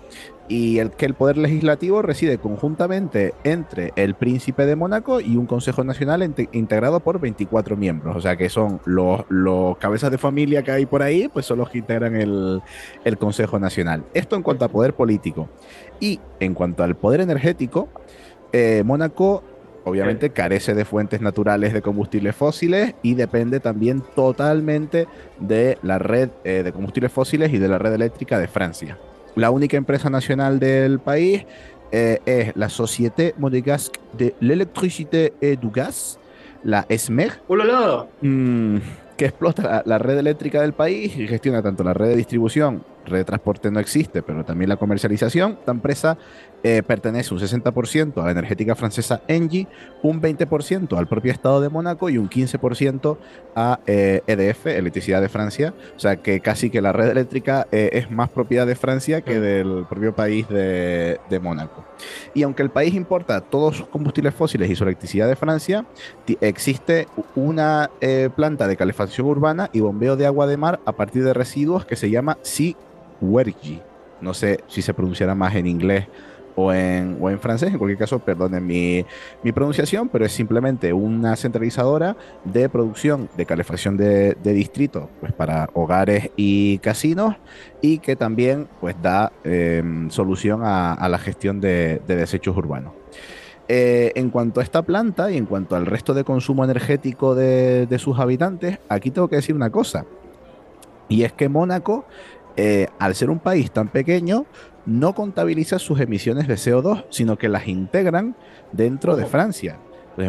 Y 0.47 0.77
el 0.77 0.91
que 0.91 1.05
el 1.05 1.15
poder 1.15 1.37
legislativo 1.37 2.01
reside 2.01 2.37
conjuntamente 2.37 3.33
entre 3.43 3.93
el 3.95 4.15
príncipe 4.15 4.65
de 4.65 4.75
Mónaco 4.75 5.19
y 5.19 5.35
un 5.37 5.47
consejo 5.47 5.83
nacional 5.83 6.23
integrado 6.51 6.99
por 7.01 7.19
24 7.19 7.75
miembros. 7.75 8.15
O 8.15 8.21
sea 8.21 8.37
que 8.37 8.49
son 8.49 8.79
los, 8.85 9.25
cabezas 9.79 10.11
de 10.11 10.17
familia 10.17 10.63
que 10.63 10.71
hay 10.71 10.85
por 10.85 11.01
ahí, 11.01 11.27
pues 11.27 11.45
son 11.45 11.57
los 11.59 11.69
que 11.69 11.79
integran 11.79 12.15
el, 12.15 12.61
el 13.03 13.17
consejo 13.17 13.59
nacional. 13.59 14.05
Esto 14.13 14.35
en 14.35 14.43
cuanto 14.43 14.65
a 14.65 14.69
poder 14.69 14.93
político. 14.93 15.49
Y 15.99 16.19
en 16.39 16.53
cuanto 16.53 16.83
al 16.83 16.95
poder 16.95 17.21
energético, 17.21 17.89
Mónaco 18.85 19.43
obviamente 19.85 20.31
carece 20.31 20.73
de 20.73 20.83
fuentes 20.83 21.21
naturales 21.21 21.73
de 21.73 21.81
combustibles 21.81 22.35
fósiles 22.35 22.95
y 23.01 23.13
depende 23.13 23.59
también 23.59 24.03
totalmente 24.15 25.07
de 25.39 25.77
la 25.81 25.99
red 25.99 26.29
eh, 26.43 26.63
de 26.63 26.71
combustibles 26.73 27.11
fósiles 27.11 27.53
y 27.53 27.59
de 27.59 27.67
la 27.67 27.77
red 27.77 27.93
eléctrica 27.93 28.37
de 28.37 28.47
Francia. 28.47 28.97
La 29.35 29.51
única 29.51 29.77
empresa 29.77 30.09
nacional 30.09 30.59
del 30.59 30.99
país 30.99 31.45
eh, 31.91 32.19
es 32.25 32.55
la 32.55 32.69
Société 32.69 33.33
Monégasque 33.37 33.99
de 34.13 34.35
l'Électricité 34.39 35.33
et 35.41 35.55
du 35.55 35.71
Gaz, 35.71 36.17
la 36.63 36.85
ESMEG, 36.89 37.41
mm, 38.21 38.77
que 39.17 39.25
explota 39.25 39.83
la 39.85 39.97
red 39.99 40.17
eléctrica 40.17 40.61
del 40.61 40.73
país 40.73 41.15
y 41.15 41.27
gestiona 41.27 41.61
tanto 41.61 41.83
la 41.83 41.93
red 41.93 42.07
de 42.07 42.15
distribución 42.15 42.83
red 43.05 43.19
de 43.19 43.25
transporte 43.25 43.71
no 43.71 43.79
existe, 43.79 44.21
pero 44.21 44.43
también 44.43 44.69
la 44.69 44.77
comercialización. 44.77 45.57
Esta 45.59 45.71
empresa 45.71 46.17
eh, 46.67 46.81
pertenece 46.81 47.31
un 47.31 47.39
60% 47.39 48.19
a 48.19 48.25
la 48.25 48.31
energética 48.31 48.73
francesa 48.73 49.21
Engie, 49.27 49.67
un 50.01 50.19
20% 50.19 50.97
al 50.97 51.05
propio 51.05 51.31
Estado 51.31 51.61
de 51.61 51.69
Mónaco 51.69 52.09
y 52.09 52.17
un 52.17 52.27
15% 52.27 53.19
a 53.55 53.81
EDF, 53.85 54.65
eh, 54.65 54.71
e 54.71 54.77
Electricidad 54.79 55.21
de 55.21 55.29
Francia. 55.29 55.75
O 55.95 55.99
sea 55.99 56.15
que 56.15 56.39
casi 56.39 56.71
que 56.71 56.81
la 56.81 56.91
red 56.91 57.11
eléctrica 57.11 57.67
eh, 57.71 57.91
es 57.93 58.09
más 58.09 58.29
propiedad 58.29 58.65
de 58.65 58.73
Francia 58.73 59.21
que 59.21 59.39
del 59.39 59.85
propio 59.87 60.15
país 60.15 60.49
de, 60.49 61.19
de, 61.29 61.39
Mónaco. 61.39 61.85
Y 62.33 62.41
aunque 62.41 62.63
el 62.63 62.71
país 62.71 62.95
importa 62.95 63.41
todos 63.41 63.77
sus 63.77 63.87
combustibles 63.87 64.33
fósiles 64.33 64.67
y 64.67 64.75
su 64.75 64.85
electricidad 64.85 65.27
de 65.27 65.35
Francia, 65.35 65.85
existe 66.41 67.07
una 67.35 67.91
planta 68.35 68.67
de 68.67 68.75
calefacción 68.75 69.27
urbana 69.27 69.69
y 69.71 69.81
bombeo 69.81 70.15
de 70.15 70.25
agua 70.25 70.47
de 70.47 70.57
mar 70.57 70.79
a 70.87 70.93
partir 70.93 71.23
de 71.23 71.35
residuos 71.35 71.85
que 71.85 71.95
se 71.95 72.09
llama 72.09 72.39
Sea 72.41 72.73
Wergi. 73.21 73.83
No 74.19 74.33
sé 74.33 74.61
si 74.67 74.81
se 74.81 74.95
pronunciará 74.95 75.35
más 75.35 75.53
en 75.53 75.67
inglés 75.67 76.07
o 76.55 76.73
en, 76.73 77.17
o 77.21 77.29
en 77.29 77.39
francés. 77.39 77.71
En 77.71 77.77
cualquier 77.77 77.99
caso, 77.99 78.19
perdonen 78.19 78.65
mi, 78.65 79.05
mi, 79.43 79.51
pronunciación, 79.51 80.09
pero 80.09 80.25
es 80.25 80.31
simplemente 80.31 80.93
una 80.93 81.35
centralizadora 81.35 82.15
de 82.43 82.69
producción 82.69 83.29
de 83.37 83.45
calefacción 83.45 83.97
de, 83.97 84.35
de 84.41 84.53
distrito 84.53 85.09
pues, 85.19 85.33
para 85.33 85.69
hogares 85.73 86.31
y 86.35 86.79
casinos 86.79 87.35
y 87.81 87.99
que 87.99 88.15
también 88.15 88.67
pues, 88.79 88.95
da 89.01 89.31
em, 89.43 90.09
solución 90.09 90.61
a, 90.63 91.07
la 91.09 91.19
gestión 91.19 91.61
de, 91.61 92.01
desechos 92.07 92.57
urbanos. 92.57 92.93
Eh, 93.67 94.11
en 94.15 94.29
cuanto 94.29 94.59
a 94.59 94.63
esta 94.63 94.83
planta 94.83 95.31
y 95.31 95.37
en 95.37 95.45
cuanto 95.45 95.75
al 95.75 95.85
resto 95.85 96.13
de 96.13 96.23
consumo 96.23 96.63
energético 96.63 97.35
de, 97.35 97.95
sus 97.99 98.19
habitantes, 98.19 98.79
aquí 98.89 99.11
tengo 99.11 99.27
que 99.27 99.37
decir 99.37 99.55
una 99.55 99.69
cosa. 99.69 100.05
Y 101.09 101.23
es 101.23 101.33
que 101.33 101.49
Mónaco 101.49 102.05
eh, 102.57 102.87
al 102.99 103.15
ser 103.15 103.29
un 103.29 103.39
país 103.39 103.69
tan 103.71 103.89
pequeño, 103.89 104.45
no 104.85 105.13
contabiliza 105.13 105.79
sus 105.79 105.99
emisiones 105.99 106.47
de 106.47 106.55
CO2, 106.55 107.05
sino 107.09 107.37
que 107.37 107.49
las 107.49 107.67
integran 107.67 108.35
dentro 108.71 109.15
de 109.15 109.25
Francia. 109.25 109.79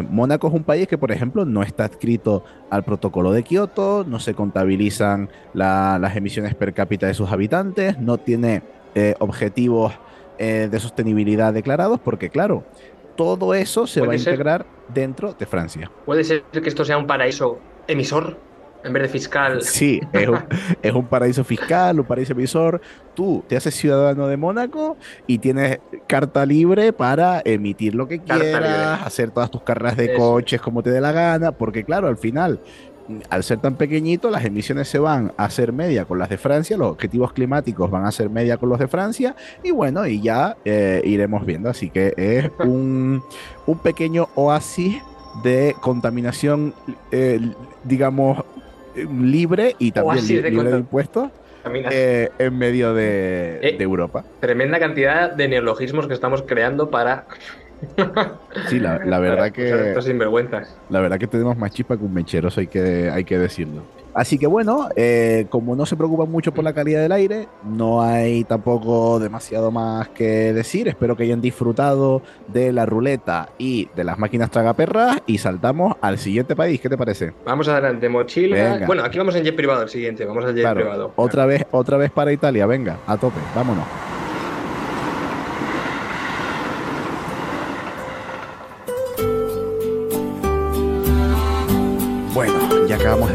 Mónaco 0.09 0.47
es 0.47 0.53
un 0.53 0.63
país 0.63 0.87
que, 0.87 0.97
por 0.97 1.11
ejemplo, 1.11 1.45
no 1.45 1.63
está 1.63 1.85
adscrito 1.85 2.43
al 2.69 2.83
protocolo 2.83 3.31
de 3.31 3.43
Kioto, 3.43 4.03
no 4.05 4.19
se 4.19 4.33
contabilizan 4.33 5.29
las 5.53 6.15
emisiones 6.15 6.55
per 6.55 6.73
cápita 6.73 7.07
de 7.07 7.13
sus 7.13 7.31
habitantes, 7.31 7.97
no 7.97 8.17
tiene 8.17 8.63
eh, 8.95 9.15
objetivos 9.19 9.93
eh, 10.37 10.67
de 10.69 10.79
sostenibilidad 10.79 11.53
declarados, 11.53 11.99
porque 11.99 12.29
claro, 12.29 12.65
todo 13.15 13.53
eso 13.53 13.87
se 13.87 14.01
va 14.01 14.13
a 14.13 14.15
integrar 14.15 14.65
dentro 14.93 15.33
de 15.33 15.45
Francia. 15.45 15.91
¿Puede 16.05 16.23
ser 16.23 16.43
que 16.43 16.67
esto 16.67 16.83
sea 16.83 16.97
un 16.97 17.07
paraíso 17.07 17.59
emisor? 17.87 18.37
En 18.87 18.93
vez 18.93 19.03
de 19.03 19.09
fiscal. 19.09 19.61
Sí, 19.77 20.01
es 20.81 20.93
un, 20.93 21.05
paraíso 21.05 21.43
fiscal, 21.43 21.99
un 21.99 22.05
paraíso 22.05 22.33
emisor. 22.33 22.81
Tú 23.13 23.43
te 23.47 23.55
haces 23.55 23.75
ciudadano 23.75 24.27
de 24.27 24.37
Mónaco 24.37 24.97
y 25.27 25.37
tienes 25.39 25.79
carta 26.07 26.45
libre 26.45 26.93
para 26.93 27.41
emitir 27.45 27.95
lo 27.95 28.07
que 28.07 28.19
quieras, 28.19 29.01
hacer 29.05 29.31
todas 29.31 29.51
tus 29.51 29.61
carreras 29.61 29.97
de 29.97 30.13
coches 30.13 30.61
como 30.61 30.83
te 30.83 30.89
dé 30.89 31.01
la 31.01 31.11
gana, 31.11 31.51
porque 31.51 31.83
claro, 31.83 32.07
al 32.07 32.17
final 32.17 32.59
al 33.29 33.43
ser 33.43 33.59
tan 33.59 33.75
pequeñito, 33.75 34.29
las 34.29 34.45
emisiones 34.45 34.87
se 34.87 34.99
van 34.99 35.33
a 35.37 35.45
hacer 35.45 35.71
media 35.71 36.05
con 36.05 36.19
las 36.19 36.29
de 36.29 36.37
Francia, 36.37 36.77
los 36.77 36.91
objetivos 36.91 37.33
climáticos 37.33 37.89
van 37.89 38.05
a 38.05 38.11
ser 38.11 38.29
media 38.29 38.57
con 38.57 38.69
los 38.69 38.79
de 38.79 38.87
Francia, 38.87 39.35
y 39.63 39.71
bueno, 39.71 40.05
y 40.05 40.21
ya 40.21 40.57
eh, 40.65 41.01
iremos 41.05 41.45
viendo. 41.45 41.69
Así 41.69 41.89
que 41.89 42.13
es 42.17 42.49
un, 42.59 43.23
un 43.65 43.79
pequeño 43.79 44.27
oasis 44.35 45.01
de 45.43 45.75
contaminación, 45.81 46.73
eh, 47.11 47.39
digamos, 47.83 48.43
libre 49.05 49.75
y 49.79 49.91
también 49.91 50.27
libre 50.27 50.51
de, 50.71 50.77
impuestos 50.77 51.29
eh, 51.91 52.29
en 52.39 52.57
medio 52.57 52.93
de, 52.93 53.59
eh, 53.61 53.75
de, 53.77 53.83
Europa. 53.83 54.23
Tremenda 54.39 54.79
cantidad 54.79 55.31
de 55.31 55.47
neologismos 55.47 56.07
que 56.07 56.13
estamos 56.13 56.43
creando 56.43 56.89
para. 56.89 57.25
Sí, 58.69 58.79
la, 58.79 58.99
la 59.05 59.19
verdad 59.19 59.51
que. 59.51 59.95
sinvergüenzas. 60.01 60.77
La 60.89 60.99
verdad 60.99 61.17
que 61.17 61.27
tenemos 61.27 61.57
más 61.57 61.71
chispa 61.71 61.97
que 61.97 62.03
un 62.03 62.13
mechero, 62.13 62.49
hay 62.55 62.67
que, 62.67 63.09
hay 63.09 63.23
que 63.23 63.37
decirlo. 63.37 63.83
Así 64.17 64.39
que 64.39 64.47
bueno, 64.47 64.89
eh, 64.95 65.45
como 65.49 65.75
no 65.75 65.85
se 65.85 65.95
preocupan 65.95 66.31
mucho 66.31 66.51
por 66.51 66.63
la 66.63 66.73
calidad 66.73 67.03
del 67.03 67.11
aire, 67.11 67.47
no 67.63 68.01
hay 68.01 68.43
tampoco 68.45 69.19
demasiado 69.19 69.69
más 69.69 70.09
que 70.09 70.53
decir. 70.53 70.87
Espero 70.87 71.15
que 71.15 71.21
hayan 71.21 71.39
disfrutado 71.39 72.23
de 72.47 72.73
la 72.73 72.87
ruleta 72.87 73.49
y 73.59 73.89
de 73.95 74.03
las 74.03 74.17
máquinas 74.17 74.49
tragaperras 74.49 75.19
y 75.27 75.37
saltamos 75.37 75.97
al 76.01 76.17
siguiente 76.17 76.55
país. 76.55 76.81
¿Qué 76.81 76.89
te 76.89 76.97
parece? 76.97 77.33
Vamos 77.45 77.67
adelante, 77.67 78.09
mochila. 78.09 78.79
Bueno, 78.87 79.03
aquí 79.03 79.19
vamos 79.19 79.35
en 79.35 79.43
jet 79.43 79.55
privado 79.55 79.83
el 79.83 79.89
siguiente, 79.89 80.25
vamos 80.25 80.45
al 80.45 80.55
jet 80.55 80.73
privado. 80.73 81.13
Otra 81.15 81.45
vez, 81.45 81.67
otra 81.69 81.97
vez 81.97 82.09
para 82.09 82.31
Italia, 82.31 82.65
venga, 82.65 82.97
a 83.05 83.17
tope, 83.17 83.39
vámonos. 83.55 83.85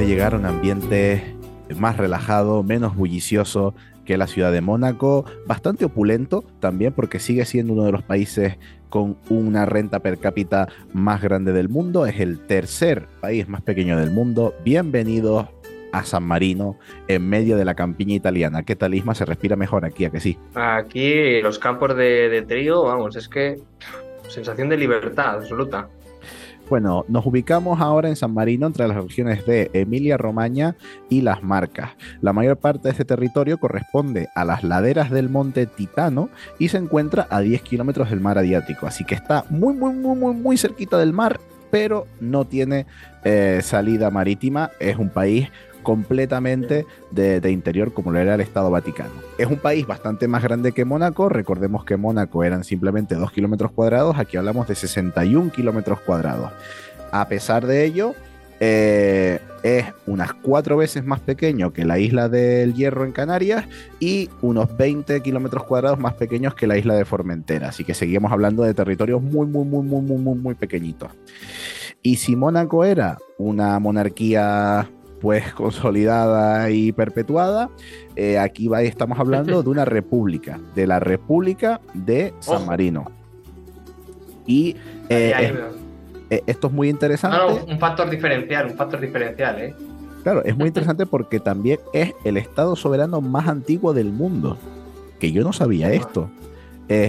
Llegar 0.06 0.34
a 0.34 0.38
un 0.38 0.46
ambiente 0.46 1.36
más 1.76 1.96
relajado, 1.96 2.62
menos 2.62 2.96
bullicioso 2.96 3.74
que 4.04 4.16
la 4.16 4.26
ciudad 4.26 4.52
de 4.52 4.60
Mónaco, 4.60 5.24
bastante 5.46 5.84
opulento 5.84 6.44
también 6.60 6.92
porque 6.92 7.18
sigue 7.18 7.44
siendo 7.44 7.72
uno 7.72 7.84
de 7.84 7.92
los 7.92 8.02
países 8.02 8.58
con 8.88 9.16
una 9.30 9.64
renta 9.64 10.00
per 10.00 10.18
cápita 10.18 10.68
más 10.92 11.22
grande 11.22 11.52
del 11.52 11.68
mundo, 11.68 12.04
es 12.06 12.20
el 12.20 12.40
tercer 12.40 13.06
país 13.20 13.48
más 13.48 13.62
pequeño 13.62 13.96
del 13.98 14.10
mundo. 14.10 14.54
Bienvenidos 14.64 15.46
a 15.92 16.04
San 16.04 16.24
Marino 16.24 16.78
en 17.06 17.28
medio 17.28 17.56
de 17.56 17.64
la 17.64 17.74
campiña 17.74 18.14
italiana. 18.14 18.64
¿Qué 18.64 18.76
tal, 18.76 18.94
Isma? 18.94 19.14
¿Se 19.14 19.24
respira 19.24 19.56
mejor 19.56 19.84
aquí, 19.84 20.04
a 20.04 20.20
sí? 20.20 20.36
Aquí 20.54 21.40
los 21.40 21.58
campos 21.58 21.96
de, 21.96 22.28
de 22.28 22.42
trigo, 22.42 22.84
vamos, 22.84 23.16
es 23.16 23.28
que 23.28 23.60
sensación 24.28 24.68
de 24.68 24.76
libertad 24.76 25.36
absoluta. 25.36 25.88
Bueno, 26.72 27.04
nos 27.06 27.26
ubicamos 27.26 27.82
ahora 27.82 28.08
en 28.08 28.16
San 28.16 28.32
Marino 28.32 28.66
entre 28.66 28.88
las 28.88 28.96
regiones 28.96 29.44
de 29.44 29.70
Emilia-Romagna 29.74 30.74
y 31.10 31.20
Las 31.20 31.42
Marcas. 31.42 31.90
La 32.22 32.32
mayor 32.32 32.56
parte 32.56 32.84
de 32.84 32.92
este 32.92 33.04
territorio 33.04 33.58
corresponde 33.58 34.30
a 34.34 34.46
las 34.46 34.64
laderas 34.64 35.10
del 35.10 35.28
monte 35.28 35.66
Titano 35.66 36.30
y 36.58 36.68
se 36.68 36.78
encuentra 36.78 37.26
a 37.28 37.42
10 37.42 37.60
kilómetros 37.60 38.08
del 38.08 38.20
mar 38.20 38.38
Adriático, 38.38 38.86
así 38.86 39.04
que 39.04 39.14
está 39.14 39.44
muy, 39.50 39.74
muy, 39.74 39.92
muy, 39.92 40.16
muy, 40.16 40.34
muy 40.34 40.56
cerquita 40.56 40.96
del 40.96 41.12
mar, 41.12 41.40
pero 41.70 42.06
no 42.20 42.46
tiene 42.46 42.86
eh, 43.22 43.60
salida 43.62 44.10
marítima. 44.10 44.70
Es 44.80 44.96
un 44.96 45.10
país 45.10 45.50
completamente 45.82 46.86
de, 47.10 47.50
interior 47.50 47.92
como 47.92 48.12
lo 48.12 48.18
era 48.18 48.34
el 48.34 48.40
Estado 48.40 48.70
Vaticano. 48.70 49.12
Es 49.38 49.46
un 49.46 49.58
país 49.58 49.86
bastante 49.86 50.28
más 50.28 50.42
grande 50.42 50.72
que 50.72 50.84
Mónaco, 50.84 51.28
recordemos 51.28 51.84
que 51.84 51.96
Mónaco 51.96 52.44
eran 52.44 52.64
simplemente 52.64 53.14
2 53.14 53.32
kilómetros 53.32 53.72
cuadrados, 53.72 54.18
aquí 54.18 54.36
hablamos 54.36 54.68
de 54.68 54.74
61 54.74 55.50
kilómetros 55.52 56.00
cuadrados. 56.00 56.50
A 57.10 57.28
pesar 57.28 57.66
de 57.66 57.84
ello, 57.84 58.14
eh, 58.60 59.40
es 59.62 59.86
unas 60.06 60.32
cuatro 60.34 60.76
veces 60.76 61.04
más 61.04 61.20
pequeño 61.20 61.72
que 61.72 61.84
la 61.84 61.98
isla 61.98 62.28
del 62.28 62.74
Hierro 62.74 63.04
en 63.04 63.12
Canarias 63.12 63.64
y 64.00 64.30
unos 64.40 64.76
20 64.76 65.20
kilómetros 65.20 65.64
cuadrados 65.64 65.98
más 65.98 66.14
pequeños 66.14 66.54
que 66.54 66.66
la 66.66 66.76
isla 66.76 66.94
de 66.94 67.04
Formentera. 67.04 67.68
Así 67.68 67.84
que 67.84 67.94
seguimos 67.94 68.32
hablando 68.32 68.62
de 68.62 68.74
territorios 68.74 69.22
muy, 69.22 69.46
muy, 69.46 69.64
muy, 69.64 69.82
muy, 69.82 70.02
muy, 70.02 70.18
muy, 70.18 70.38
muy 70.38 70.54
pequeñitos. 70.54 71.10
Y 72.02 72.16
si 72.16 72.34
Mónaco 72.36 72.84
era 72.84 73.18
una 73.38 73.78
monarquía 73.78 74.88
pues 75.22 75.52
consolidada 75.54 76.68
y 76.70 76.92
perpetuada. 76.92 77.70
Eh, 78.16 78.38
aquí 78.38 78.68
va, 78.68 78.82
estamos 78.82 79.18
hablando 79.18 79.62
de 79.62 79.70
una 79.70 79.86
república, 79.86 80.60
de 80.74 80.86
la 80.86 81.00
República 81.00 81.80
de 81.94 82.34
San 82.40 82.66
Marino. 82.66 83.10
Y 84.44 84.76
eh, 85.08 85.54
eh, 86.28 86.42
esto 86.46 86.66
es 86.66 86.72
muy 86.72 86.90
interesante. 86.90 87.38
un 87.66 87.78
factor 87.78 88.10
diferencial, 88.10 88.66
un 88.66 88.76
factor 88.76 89.00
diferencial, 89.00 89.60
¿eh? 89.60 89.74
Claro, 90.24 90.44
es 90.44 90.56
muy 90.56 90.68
interesante 90.68 91.06
porque 91.06 91.40
también 91.40 91.78
es 91.92 92.12
el 92.24 92.36
estado 92.36 92.76
soberano 92.76 93.20
más 93.20 93.48
antiguo 93.48 93.94
del 93.94 94.12
mundo. 94.12 94.58
Que 95.18 95.32
yo 95.32 95.42
no 95.44 95.52
sabía 95.52 95.92
esto. 95.92 96.28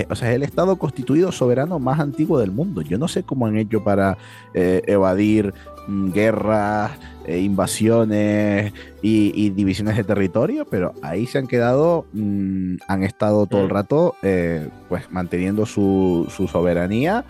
O 0.09 0.15
sea, 0.15 0.29
es 0.29 0.35
el 0.35 0.43
estado 0.43 0.77
constituido 0.77 1.31
soberano 1.31 1.79
más 1.79 1.99
antiguo 1.99 2.39
del 2.39 2.51
mundo. 2.51 2.81
Yo 2.81 2.97
no 2.97 3.07
sé 3.07 3.23
cómo 3.23 3.47
han 3.47 3.57
hecho 3.57 3.83
para 3.83 4.17
evadir 4.53 5.53
mm, 5.87 6.11
guerras, 6.11 6.91
eh, 7.25 7.39
invasiones 7.39 8.73
y, 9.01 9.49
divisiones 9.51 9.95
de 9.95 10.03
territorio, 10.03 10.65
pero 10.69 10.93
ahí 11.01 11.25
se 11.25 11.37
han 11.37 11.47
quedado, 11.47 12.05
mm, 12.11 12.75
han 12.85 13.03
estado 13.03 13.45
todo 13.45 13.61
el 13.61 13.67
mm. 13.67 13.71
rato 13.71 14.15
eh, 14.23 14.67
pues 14.89 15.09
manteniendo 15.09 15.65
su, 15.65 16.27
soberanía, 16.51 17.23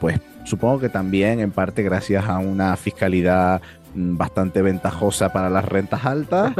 pues 0.00 0.20
supongo 0.44 0.80
que 0.80 0.88
también 0.88 1.40
en 1.40 1.50
parte 1.50 1.82
gracias 1.82 2.24
a 2.24 2.38
una 2.38 2.76
fiscalidad 2.76 3.60
bastante 3.94 4.62
ventajosa 4.62 5.30
para 5.34 5.50
las 5.50 5.66
rentas 5.66 6.06
altas 6.06 6.54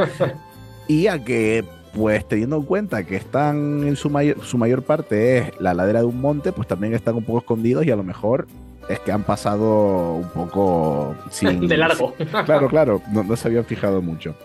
y 0.87 1.07
a 1.07 1.23
que 1.23 1.65
pues 1.93 2.27
teniendo 2.27 2.57
en 2.57 2.63
cuenta 2.63 3.03
que 3.03 3.15
están 3.15 3.87
en 3.87 3.95
su 3.95 4.09
mayor, 4.09 4.43
su 4.43 4.57
mayor 4.57 4.83
parte 4.83 5.37
es 5.37 5.59
la 5.59 5.73
ladera 5.73 5.99
de 5.99 6.05
un 6.05 6.21
monte, 6.21 6.51
pues 6.51 6.67
también 6.67 6.93
están 6.93 7.15
un 7.15 7.23
poco 7.23 7.39
escondidos 7.39 7.85
y 7.85 7.91
a 7.91 7.95
lo 7.95 8.03
mejor 8.03 8.47
es 8.89 8.99
que 8.99 9.11
han 9.11 9.23
pasado 9.23 10.13
un 10.13 10.29
poco 10.29 11.15
sin... 11.29 11.67
de 11.67 11.77
largo. 11.77 12.13
claro, 12.45 12.67
claro, 12.69 13.01
no, 13.11 13.35
se 13.35 13.47
habían 13.47 13.65
fijado 13.65 14.01
mucho. 14.01 14.35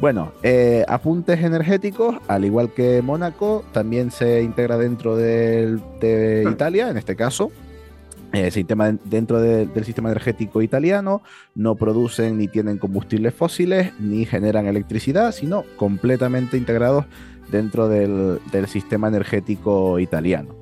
Bueno, 0.00 0.32
eh, 0.42 0.84
apuntes 0.88 1.42
energéticos, 1.42 2.16
al 2.26 2.44
igual 2.44 2.70
que 2.70 3.00
Mónaco, 3.00 3.64
también 3.72 4.10
se 4.10 4.42
integra 4.42 4.76
dentro 4.76 5.16
de 5.16 5.78
ah. 6.44 6.50
Italia, 6.50 6.90
en 6.90 6.96
este 6.96 7.14
caso. 7.16 7.52
Eh, 8.34 8.66
dentro 9.04 9.40
del 9.40 9.84
sistema 9.84 10.10
energético 10.10 10.60
italiano, 10.60 11.22
no 11.54 11.76
producen 11.76 12.36
ni 12.36 12.48
tienen 12.48 12.78
combustibles 12.78 13.32
fósiles, 13.32 13.92
ni 14.00 14.26
generan 14.26 14.66
electricidad, 14.66 15.32
sino 15.32 15.64
completamente 15.76 16.56
integrados 16.56 17.06
dentro 17.50 17.88
del 17.88 18.40
sistema 18.66 19.08
energético 19.08 20.00
italiano. 20.00 20.54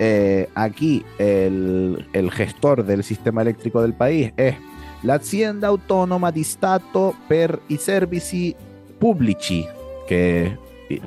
Eh, 0.00 0.48
aquí 0.56 1.04
el, 1.18 2.04
gestor 2.32 2.84
del 2.84 3.04
sistema 3.04 3.42
eléctrico 3.42 3.80
del 3.80 3.94
país 3.94 4.32
es 4.36 4.56
la 5.04 5.14
Hacienda 5.14 5.68
Autónoma 5.68 6.32
di 6.32 6.42
Stato 6.42 7.14
per 7.28 7.60
i 7.68 7.76
Servizi 7.76 8.56
Pubblici, 8.98 9.64
que 10.08 10.56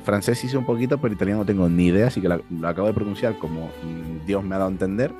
francés 0.04 0.42
hice 0.42 0.56
un 0.56 0.64
poquito, 0.64 0.98
pero 0.98 1.12
italiano 1.12 1.40
no 1.40 1.46
tengo 1.46 1.68
ni 1.68 1.86
idea, 1.86 2.06
así 2.06 2.20
que 2.20 2.28
lo 2.28 2.68
acabo 2.68 2.86
de 2.86 2.94
pronunciar 2.94 3.38
como 3.38 3.68
Dios 4.26 4.42
me 4.42 4.54
ha 4.54 4.58
dado 4.58 4.70
a 4.70 4.72
entender. 4.72 5.12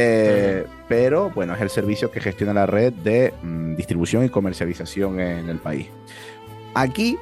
Eh, 0.00 0.64
pero 0.88 1.30
bueno, 1.30 1.54
es 1.54 1.60
el 1.60 1.70
servicio 1.70 2.12
que 2.12 2.20
gestiona 2.20 2.54
la 2.54 2.66
red 2.66 2.92
de 2.92 3.34
mm, 3.42 3.74
distribución 3.74 4.24
y 4.24 4.28
comercialización 4.28 5.18
en 5.18 5.48
el 5.48 5.58
país. 5.58 5.88
Aquí 6.74 7.18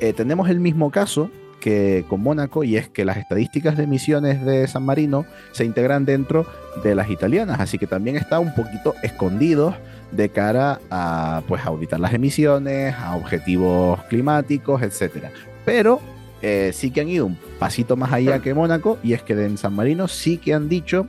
eh, 0.00 0.12
tenemos 0.12 0.50
el 0.50 0.60
mismo 0.60 0.90
caso, 0.90 1.30
que 1.60 2.04
con 2.08 2.22
Mónaco 2.22 2.62
y 2.62 2.76
es 2.76 2.88
que 2.88 3.04
las 3.04 3.16
estadísticas 3.16 3.76
de 3.76 3.84
emisiones 3.84 4.44
de 4.44 4.66
San 4.66 4.82
Marino 4.82 5.24
se 5.52 5.64
integran 5.64 6.04
dentro 6.04 6.46
de 6.82 6.94
las 6.94 7.10
italianas, 7.10 7.58
así 7.60 7.78
que 7.78 7.86
también 7.86 8.16
está 8.16 8.38
un 8.38 8.54
poquito 8.54 8.94
escondido 9.02 9.74
de 10.10 10.28
cara 10.28 10.80
a 10.90 11.42
pues 11.48 11.64
auditar 11.64 12.00
las 12.00 12.12
emisiones, 12.12 12.94
a 12.94 13.16
objetivos 13.16 14.02
climáticos, 14.04 14.82
etcétera. 14.82 15.30
Pero 15.64 16.00
eh, 16.42 16.70
sí 16.74 16.90
que 16.90 17.00
han 17.00 17.08
ido 17.08 17.26
un 17.26 17.38
pasito 17.58 17.96
más 17.96 18.12
allá 18.12 18.40
que 18.40 18.52
Mónaco 18.52 18.98
y 19.02 19.12
es 19.12 19.22
que 19.22 19.32
en 19.34 19.56
San 19.56 19.74
Marino 19.74 20.08
sí 20.08 20.38
que 20.38 20.52
han 20.52 20.68
dicho 20.68 21.06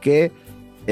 que 0.00 0.32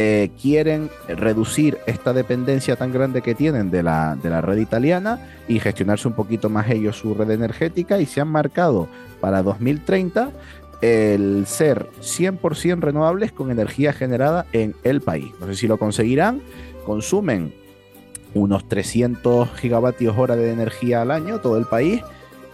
eh, 0.01 0.31
quieren 0.41 0.91
reducir 1.09 1.79
esta 1.87 2.13
dependencia 2.13 2.77
tan 2.77 2.93
grande 2.93 3.21
que 3.21 3.35
tienen 3.35 3.69
de 3.73 3.83
la, 3.83 4.15
de 4.15 4.31
la 4.31 4.41
red 4.41 4.59
italiana 4.59 5.19
y 5.49 5.59
gestionarse 5.59 6.07
un 6.07 6.15
poquito 6.15 6.49
más 6.49 6.71
ellos 6.71 6.97
su 6.97 7.15
red 7.15 7.33
energética 7.33 8.01
y 8.01 8.07
se 8.07 8.21
han 8.21 8.29
marcado 8.29 8.87
para 9.21 9.43
2030 9.43 10.31
el 10.83 11.47
ser 11.49 11.89
100% 12.01 12.79
renovables 12.79 13.33
con 13.33 13.51
energía 13.51 13.93
generada 13.93 14.47
en 14.53 14.77
el 14.85 15.01
país. 15.01 15.33
No 15.41 15.49
sé 15.49 15.57
si 15.57 15.67
lo 15.67 15.79
conseguirán, 15.79 16.43
consumen 16.87 17.53
unos 18.35 18.69
300 18.69 19.51
gigavatios 19.57 20.17
hora 20.17 20.37
de 20.37 20.53
energía 20.53 21.03
al 21.03 21.11
año 21.11 21.41
todo 21.41 21.59
el 21.59 21.65
país. 21.65 22.03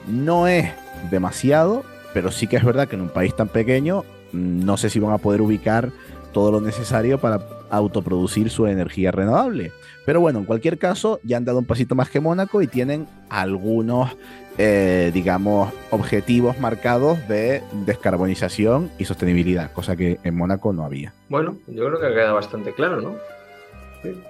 No 0.09 0.49
es 0.49 0.71
demasiado, 1.11 1.85
pero 2.15 2.33
sí 2.33 2.47
que 2.47 2.57
es 2.57 2.65
verdad 2.65 2.89
que 2.89 2.97
en 2.97 3.03
un 3.03 3.11
país 3.11 3.37
tan 3.37 3.49
pequeño 3.49 4.03
mm, 4.33 4.65
no 4.65 4.79
sé 4.79 4.89
si 4.89 4.99
van 4.99 5.13
a 5.13 5.19
poder 5.19 5.43
ubicar 5.43 5.93
todo 6.35 6.53
lo 6.53 6.61
necesario 6.61 7.19
para 7.19 7.41
autoproducir 7.71 8.51
su 8.51 8.67
energía 8.67 9.11
renovable. 9.11 9.73
Pero 10.05 10.21
bueno, 10.21 10.41
en 10.41 10.45
cualquier 10.45 10.77
caso, 10.77 11.19
ya 11.23 11.39
han 11.39 11.47
dado 11.47 11.61
un 11.61 11.65
pasito 11.65 11.95
más 11.95 12.11
que 12.11 12.21
Mónaco 12.21 12.61
y 12.61 12.67
tienen 12.67 13.07
algunos, 13.31 14.11
eh, 14.59 15.11
digamos, 15.15 15.73
objetivos 15.91 16.61
marcados 16.61 17.27
de 17.27 17.63
descarbonización 17.87 18.91
y 18.99 19.07
sostenibilidad, 19.07 19.73
cosa 19.73 19.97
que 19.97 20.19
en 20.23 20.37
Mónaco 20.37 20.75
no 20.75 20.85
había. 20.85 21.15
Bueno, 21.31 21.57
yo 21.67 21.87
creo 21.87 22.01
que 22.01 22.09
queda 22.09 22.33
bastante 22.33 22.75
claro, 22.75 23.01
¿no? 23.01 23.15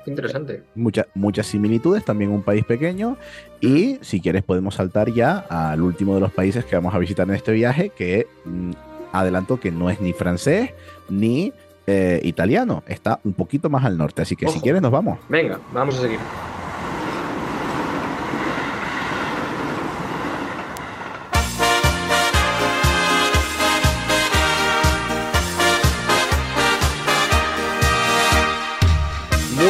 interesante. 0.07 0.63
muchas 0.77 1.47
similitudes, 1.49 2.05
también 2.05 2.31
un 2.31 2.45
país 2.45 2.65
pequeño. 2.65 3.17
Y 3.61 3.99
si 4.03 4.21
quieres, 4.21 4.45
podemos 4.45 4.77
saltar 4.77 5.13
ya 5.13 5.39
al 5.49 5.83
último 5.83 6.15
de 6.15 6.21
los 6.21 6.31
países 6.31 6.65
que 6.65 6.77
vamos 6.77 6.95
a 6.95 6.99
visitar 6.99 7.29
en 7.29 7.35
este 7.35 7.51
viaje, 7.51 7.91
que 7.91 8.29
mm, 8.45 8.71
adelanto 9.13 9.59
que 9.59 9.73
no 9.73 9.91
es 9.91 10.01
ni 10.01 10.13
francés 10.13 10.71
ni 11.09 11.53
eh, 11.87 12.21
italiano. 12.25 12.83
Está 12.87 13.21
un 13.25 13.35
poquito 13.35 13.69
más 13.71 13.85
al 13.85 13.97
norte, 13.99 14.23
así 14.23 14.37
que 14.37 14.49
si 14.49 14.61
quieres 14.61 14.83
nos 14.83 14.91
vamos. 14.91 15.19
Venga, 15.29 15.61
vamos 15.73 15.99
a 15.99 16.03
seguir. 16.03 16.19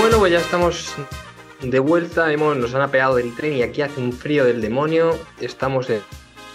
Bueno, 0.00 0.18
pues 0.18 0.33
ya 0.33 0.38
estamos 0.38 0.94
de 1.62 1.79
vuelta, 1.79 2.31
hemos, 2.33 2.57
nos 2.57 2.74
han 2.74 2.83
apeado 2.83 3.16
del 3.16 3.35
tren 3.35 3.55
y 3.55 3.62
aquí 3.62 3.83
hace 3.83 4.00
un 4.00 4.12
frío 4.12 4.44
del 4.44 4.61
demonio. 4.61 5.18
Estamos 5.40 5.88
en, 5.90 6.00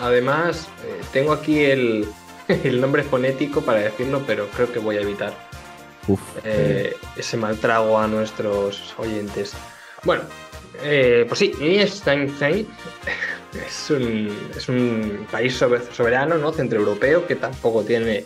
Además, 0.00 0.68
eh, 0.84 1.00
tengo 1.12 1.32
aquí 1.32 1.60
el, 1.60 2.08
el 2.64 2.80
nombre 2.80 3.02
fonético 3.02 3.60
para 3.62 3.80
decirlo, 3.80 4.22
pero 4.26 4.48
creo 4.48 4.72
que 4.72 4.78
voy 4.78 4.96
a 4.96 5.00
evitar 5.00 5.32
Uf. 6.08 6.20
eh, 6.44 6.94
ese 7.16 7.36
mal 7.36 7.56
trago 7.58 7.98
a 7.98 8.06
nuestros 8.06 8.94
oyentes. 8.98 9.54
Bueno, 10.02 10.22
eh, 10.82 11.24
pues 11.28 11.38
sí, 11.38 11.52
Liechtenstein 11.58 12.68
es 13.66 13.90
un, 13.90 14.50
es 14.56 14.68
un 14.68 15.26
país 15.30 15.60
sobe- 15.60 15.90
soberano, 15.92 16.36
¿no? 16.36 16.52
Centroeuropeo, 16.52 17.26
que 17.26 17.36
tampoco 17.36 17.82
tiene 17.84 18.24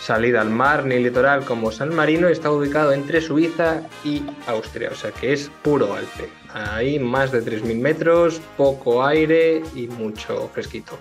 salida 0.00 0.40
al 0.42 0.50
mar 0.50 0.84
ni 0.84 0.98
litoral 0.98 1.44
como 1.44 1.72
San 1.72 1.94
Marino, 1.94 2.28
y 2.28 2.32
está 2.32 2.50
ubicado 2.50 2.92
entre 2.92 3.20
Suiza 3.20 3.82
y 4.04 4.22
Austria, 4.46 4.90
o 4.92 4.94
sea 4.94 5.10
que 5.10 5.32
es 5.32 5.50
puro 5.62 5.94
Alpe. 5.94 6.28
Hay 6.52 6.98
más 6.98 7.32
de 7.32 7.42
3.000 7.42 7.76
metros, 7.80 8.40
poco 8.56 9.04
aire 9.04 9.62
y 9.74 9.88
mucho 9.88 10.48
fresquito. 10.54 10.98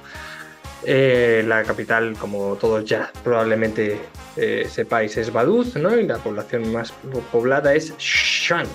Eh, 0.86 1.44
la 1.48 1.64
capital, 1.64 2.14
como 2.20 2.56
todos 2.56 2.86
ya 2.86 3.12
probablemente 3.24 4.00
eh, 4.38 4.68
sepáis, 4.70 5.18
es 5.18 5.32
Vaduz, 5.34 5.76
¿no? 5.76 5.96
Y 6.00 6.06
la 6.06 6.18
población 6.18 6.72
más 6.72 6.92
po- 6.92 7.22
poblada 7.32 7.74
es 7.74 7.94
Shan. 7.98 8.68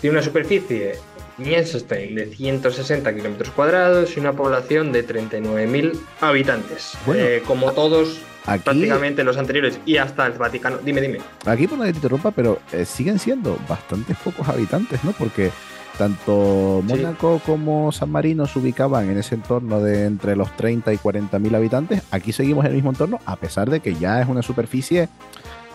Tiene 0.00 0.16
una 0.16 0.24
superficie, 0.24 0.94
Liechtenstein, 1.38 2.14
de 2.14 2.26
160 2.34 3.14
kilómetros 3.14 3.50
cuadrados 3.50 4.16
y 4.16 4.20
una 4.20 4.32
población 4.32 4.92
de 4.92 5.06
39.000 5.06 5.98
habitantes. 6.20 6.92
Bueno, 7.06 7.22
Eh, 7.24 7.42
como 7.46 7.72
todos, 7.72 8.18
Aquí, 8.46 8.62
prácticamente 8.64 9.24
los 9.24 9.36
anteriores 9.38 9.78
y 9.86 9.96
hasta 9.96 10.26
el 10.26 10.32
Vaticano. 10.32 10.76
Dime, 10.84 11.00
dime. 11.00 11.20
aquí 11.46 11.66
por 11.66 11.78
no 11.78 11.84
que 11.84 11.92
te 11.92 11.96
interrumpa, 11.96 12.30
pero 12.30 12.58
eh, 12.72 12.84
siguen 12.84 13.18
siendo 13.18 13.58
bastantes 13.68 14.16
pocos 14.18 14.46
habitantes, 14.48 15.02
¿no? 15.04 15.12
Porque 15.12 15.50
tanto 15.98 16.82
Sí. 16.86 16.92
Mónaco 16.94 17.40
como 17.44 17.92
San 17.92 18.10
Marino 18.10 18.46
se 18.46 18.58
ubicaban 18.58 19.10
en 19.10 19.18
ese 19.18 19.34
entorno 19.34 19.80
de 19.80 20.06
entre 20.06 20.36
los 20.36 20.54
30 20.56 20.92
y 20.92 20.98
40 20.98 21.38
mil 21.38 21.54
habitantes. 21.54 22.02
Aquí 22.10 22.32
seguimos 22.32 22.64
en 22.64 22.70
el 22.70 22.76
mismo 22.76 22.90
entorno, 22.90 23.18
a 23.26 23.36
pesar 23.36 23.70
de 23.70 23.80
que 23.80 23.94
ya 23.94 24.20
es 24.20 24.28
una 24.28 24.42
superficie. 24.42 25.08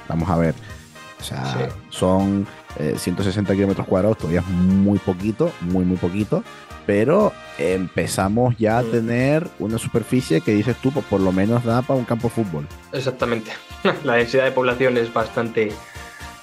Vamos 0.08 0.30
a 0.30 0.36
ver. 0.38 0.56
O 1.20 1.24
sea, 1.24 1.46
Sí. 1.46 1.60
son 1.90 2.48
eh, 2.78 2.96
160 2.98 3.54
kilómetros 3.56 3.88
cuadrados, 3.88 4.18
todavía 4.20 4.42
es 4.42 4.48
muy 4.48 5.00
poquito, 5.00 5.52
muy, 5.62 5.84
muy 5.86 5.98
poquito. 5.98 6.44
Pero 6.86 7.34
empezamos 7.58 8.56
ya 8.58 8.80
a 8.80 8.82
Mm. 8.84 8.92
tener 8.92 9.48
una 9.60 9.78
superficie 9.78 10.42
que 10.42 10.52
dices 10.54 10.76
tú, 10.82 10.92
pues 10.92 11.06
por 11.06 11.20
lo 11.20 11.32
menos 11.32 11.64
da 11.64 11.82
para 11.82 12.00
un 12.00 12.06
campo 12.06 12.30
de 12.30 12.34
fútbol. 12.36 12.68
Exactamente. 12.94 13.52
La 14.04 14.14
densidad 14.16 14.46
de 14.46 14.52
población 14.52 14.98
es 14.98 15.12
bastante, 15.14 15.72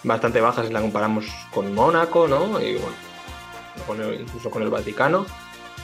bastante 0.05 0.41
baja 0.41 0.65
si 0.67 0.73
la 0.73 0.81
comparamos 0.81 1.27
con 1.53 1.75
Mónaco, 1.75 2.29
¿no? 2.29 2.61
Y 2.61 2.75
bueno, 2.75 2.95
con 3.87 4.01
el- 4.03 4.21
incluso 4.23 4.51
con 4.51 4.63
el 4.63 4.71
Vaticano. 4.71 5.27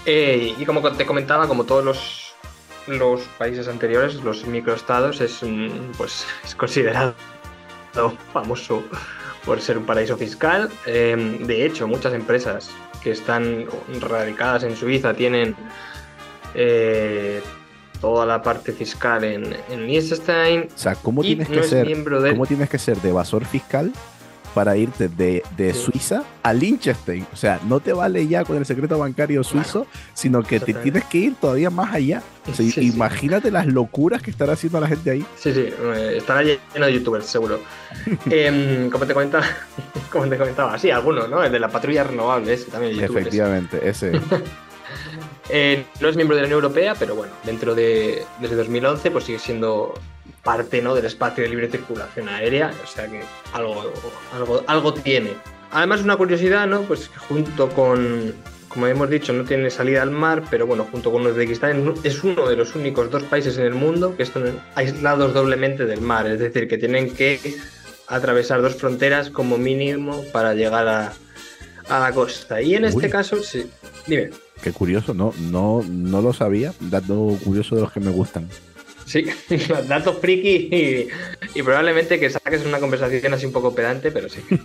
Eh, 0.05 0.55
y 0.59 0.65
como 0.65 0.81
te 0.93 1.07
comentaba, 1.07 1.47
como 1.49 1.65
todos 1.65 1.85
los, 1.85 2.35
los 2.87 3.21
países 3.39 3.69
anteriores, 3.69 4.17
los 4.17 4.47
microestados 4.47 5.21
es, 5.21 5.43
un- 5.43 5.93
pues, 5.97 6.27
es 6.45 6.55
considerado 6.55 7.15
famoso 8.33 8.83
por 9.45 9.61
ser 9.61 9.79
un 9.79 9.85
paraíso 9.85 10.17
fiscal. 10.17 10.71
Eh, 10.87 11.39
de 11.47 11.67
hecho, 11.67 11.87
muchas 11.87 12.15
empresas 12.15 12.71
que 13.03 13.11
están 13.11 13.67
radicadas 14.01 14.63
en 14.65 14.77
Suiza 14.77 15.13
tienen 15.15 15.55
eh, 16.55 17.43
toda 18.01 18.27
la 18.27 18.43
parte 18.43 18.73
fiscal 18.73 19.25
en, 19.25 19.57
en 19.71 19.87
Liechtenstein 19.87 20.69
O 20.75 20.79
sea, 20.79 20.95
¿cómo 20.97 21.23
y 21.25 21.29
tienes 21.29 21.49
no 21.49 21.55
que 21.55 21.61
es 21.61 21.69
ser? 21.69 21.87
miembro 21.87 22.21
de... 22.21 22.31
¿Cómo 22.33 22.47
tienes 22.47 22.69
que 22.69 22.79
ser 22.79 22.97
de 22.99 23.11
evasor 23.11 23.45
fiscal 23.45 23.93
para 24.55 24.77
irte 24.77 25.09
de, 25.09 25.43
de 25.57 25.73
Sí. 25.75 25.83
Suiza 25.93 26.23
a 26.43 26.53
Liechtenstein? 26.53 27.27
O 27.33 27.37
sea, 27.37 27.59
no 27.69 27.81
te 27.81 27.93
vale 27.93 28.27
ya 28.27 28.45
con 28.45 28.57
el 28.57 28.67
secreto 28.67 28.99
bancario 28.99 29.43
suizo, 29.45 29.87
sino 30.15 30.43
que 30.43 30.61
te 30.61 30.75
tienes 30.75 31.05
que 31.05 31.19
ir 31.19 31.35
todavía 31.37 31.71
más 31.71 31.95
allá. 31.95 32.23
O 32.43 32.47
sea, 32.47 32.57
Sí, 32.57 32.71
sí. 32.71 32.87
imagínate 32.93 33.51
las 33.51 33.67
locuras 33.67 34.23
que 34.23 34.31
estará 34.31 34.53
haciendo 34.55 34.81
la 34.81 34.89
gente 34.89 35.11
ahí. 35.11 35.27
Sí, 35.37 35.53
sí, 35.55 35.61
eh, 35.69 36.15
estará 36.19 36.43
lleno 36.43 36.87
de 36.87 36.93
youtubers, 36.95 37.27
seguro. 37.27 37.61
Em, 38.31 38.91
como 38.91 39.07
te 39.07 39.15
comentaba, 39.15 39.45
como 40.11 40.29
te 40.29 40.37
comentaba, 40.39 40.79
sí, 40.79 40.91
algunos, 40.91 41.29
¿no? 41.29 41.43
El 41.43 41.53
de 41.53 41.59
la 41.61 41.69
patrulla 41.69 42.05
renovable, 42.05 42.53
ese 42.53 42.71
también 42.71 42.95
youtubers. 42.95 43.27
Efectivamente, 43.27 43.89
ese. 43.89 44.13
Eh, 45.49 45.85
no 46.01 46.09
es 46.09 46.17
miembro 46.17 46.37
de 46.37 46.43
la 46.43 46.47
Unión 46.47 46.63
Europea, 46.63 46.95
pero 46.99 47.15
bueno, 47.15 47.33
dentro 47.45 47.75
de 47.75 48.23
desde 48.41 48.57
2011 48.57 49.11
pues 49.11 49.25
sigue 49.25 49.39
siendo 49.39 49.93
parte 50.43 50.83
¿no? 50.83 50.95
del 50.95 51.07
espacio 51.07 51.45
de 51.45 51.51
libre 51.51 51.69
circulación 51.71 52.29
aérea, 52.29 52.73
o 52.83 52.87
sea 52.87 53.07
que 53.07 53.23
algo, 53.53 53.93
algo, 54.35 54.65
algo 54.67 54.95
tiene. 54.95 55.35
Además, 55.71 56.03
una 56.03 56.17
curiosidad, 56.17 56.67
¿no? 56.67 56.83
Pues 56.83 57.09
que 57.09 57.19
junto 57.19 57.71
con, 57.71 58.35
como 58.69 58.87
hemos 58.87 59.09
dicho, 59.09 59.33
no 59.33 59.45
tiene 59.45 59.71
salida 59.71 60.03
al 60.03 60.11
mar, 60.11 60.45
pero 60.51 60.67
bueno, 60.67 60.87
junto 60.91 61.11
con 61.11 61.27
Uzbekistán 61.27 61.95
es 62.05 62.25
uno 62.25 62.49
de 62.49 62.57
los 62.57 62.75
únicos 62.75 63.11
dos 63.11 63.23
países 63.25 63.57
en 63.57 63.65
el 63.65 63.75
mundo 63.75 64.17
que 64.17 64.23
están 64.23 64.61
aislados 64.75 65.33
doblemente 65.33 65.87
del 65.87 66.01
mar, 66.01 66.27
es 66.27 66.41
decir, 66.41 66.69
que 66.69 66.77
tienen 66.77 67.15
que 67.15 67.41
atravesar 68.07 68.61
dos 68.61 68.75
fronteras 68.75 69.31
como 69.31 69.57
mínimo 69.57 70.25
para 70.33 70.55
llegar 70.55 70.89
a, 70.89 71.13
a 71.89 72.01
la 72.01 72.13
costa. 72.13 72.61
Y 72.61 72.75
en 72.75 72.85
este 72.85 73.09
caso, 73.09 73.43
sí, 73.43 73.71
dime. 74.07 74.31
Qué 74.63 74.73
curioso, 74.73 75.15
no, 75.15 75.33
no, 75.39 75.83
no 75.89 76.21
lo 76.21 76.33
sabía. 76.33 76.73
Dato 76.81 77.37
curioso 77.43 77.75
de 77.75 77.81
los 77.81 77.93
que 77.93 78.01
me 78.01 78.11
gustan. 78.11 78.49
Sí, 79.13 79.27
datos 79.89 80.19
friki 80.21 80.69
y, 80.73 81.09
y 81.55 81.63
probablemente 81.63 82.19
que 82.19 82.31
saques 82.31 82.65
una 82.65 82.79
conversación 82.79 83.35
así 83.35 83.45
un 83.45 83.53
poco 83.53 83.75
pedante, 83.75 84.11
pero 84.11 84.29
sí. 84.31 84.41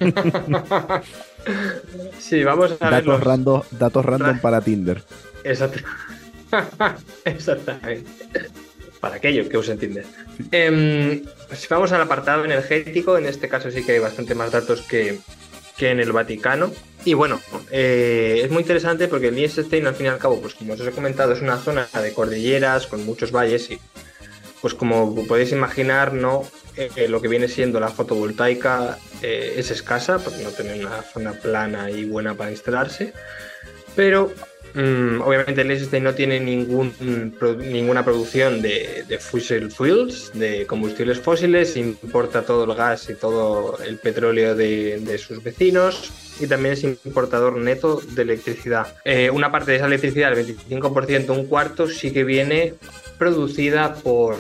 sí, 2.20 2.44
vamos 2.46 2.72
a 2.80 2.90
ver 2.90 3.04
Datos, 3.06 3.24
random, 3.24 3.62
datos 3.72 4.06
random 4.06 4.36
Ra- 4.36 4.42
para 4.42 4.62
Tinder. 4.62 5.04
Exacto. 5.44 5.80
Exactamente. 7.26 8.10
Para 9.02 9.16
aquellos 9.16 9.50
que 9.50 9.58
usen 9.58 9.78
Tinder. 9.80 10.06
Em, 10.52 11.24
si 11.54 11.68
vamos 11.70 11.92
al 11.92 12.02
apartado 12.02 12.46
energético, 12.46 13.18
en 13.18 13.26
este 13.26 13.50
caso 13.50 13.70
sí 13.70 13.84
que 13.84 13.92
hay 13.94 14.00
bastante 14.00 14.34
más 14.34 14.52
datos 14.52 14.82
que, 14.84 15.20
que 15.78 15.90
en 15.92 16.00
el 16.00 16.14
Vaticano. 16.14 16.72
Y 17.04 17.14
bueno, 17.16 17.42
eh, 17.70 18.42
es 18.46 18.50
muy 18.50 18.62
interesante 18.62 19.10
porque 19.10 19.28
el 19.28 19.36
Liechtenstein, 19.36 19.88
al 19.88 19.96
fin 19.96 20.06
y 20.06 20.10
al 20.10 20.20
cabo, 20.20 20.40
pues 20.42 20.54
como 20.56 20.74
os 20.74 20.80
he 20.80 20.92
comentado, 20.92 21.34
es 21.34 21.42
una 21.42 21.58
zona 21.58 21.86
de 22.02 22.14
cordilleras 22.14 22.88
con 22.88 23.06
muchos 23.06 23.32
valles 23.34 23.70
y 23.72 23.80
pues 24.62 24.74
como 24.74 25.16
podéis 25.28 25.52
imaginar, 25.52 26.14
¿no? 26.14 26.44
Eh, 26.76 27.08
lo 27.08 27.22
que 27.22 27.28
viene 27.28 27.48
siendo 27.48 27.80
la 27.80 27.90
fotovoltaica 27.90 29.00
eh, 29.22 29.56
es 29.58 29.72
escasa 29.72 30.20
porque 30.20 30.44
no 30.44 30.52
tiene 30.52 30.80
una 30.80 31.02
zona 31.02 31.34
plana 31.34 31.90
y 31.90 32.06
buena 32.06 32.36
para 32.36 32.52
instalarse. 32.52 33.14
Pero 33.96 34.32
mm, 34.74 35.22
obviamente 35.22 35.64
Liechtenstein 35.64 36.04
no 36.04 36.14
tiene 36.14 36.40
ningún, 36.40 36.92
pro- 37.38 37.56
ninguna 37.56 38.04
producción 38.06 38.62
de, 38.62 39.04
de 39.08 39.18
fossil 39.20 39.72
fuels, 39.72 40.32
de 40.34 40.66
combustibles 40.66 41.20
fósiles, 41.20 41.76
importa 41.78 42.44
todo 42.44 42.64
el 42.66 42.76
gas 42.76 43.10
y 43.10 43.16
todo 43.16 43.78
el 43.84 43.98
petróleo 43.98 44.56
de, 44.56 45.00
de 45.00 45.18
sus 45.18 45.42
vecinos 45.44 46.12
y 46.40 46.48
también 46.48 46.74
es 46.74 46.84
importador 46.84 47.58
neto 47.58 48.00
de 48.12 48.22
electricidad. 48.22 48.96
Eh, 49.06 49.30
una 49.32 49.52
parte 49.52 49.72
de 49.72 49.78
esa 49.78 49.88
electricidad, 49.88 50.38
el 50.38 50.46
25%, 50.58 51.30
un 51.32 51.48
cuarto, 51.48 51.88
sí 51.88 52.12
que 52.12 52.24
viene 52.24 52.76
producida 53.18 53.96
por, 53.96 54.38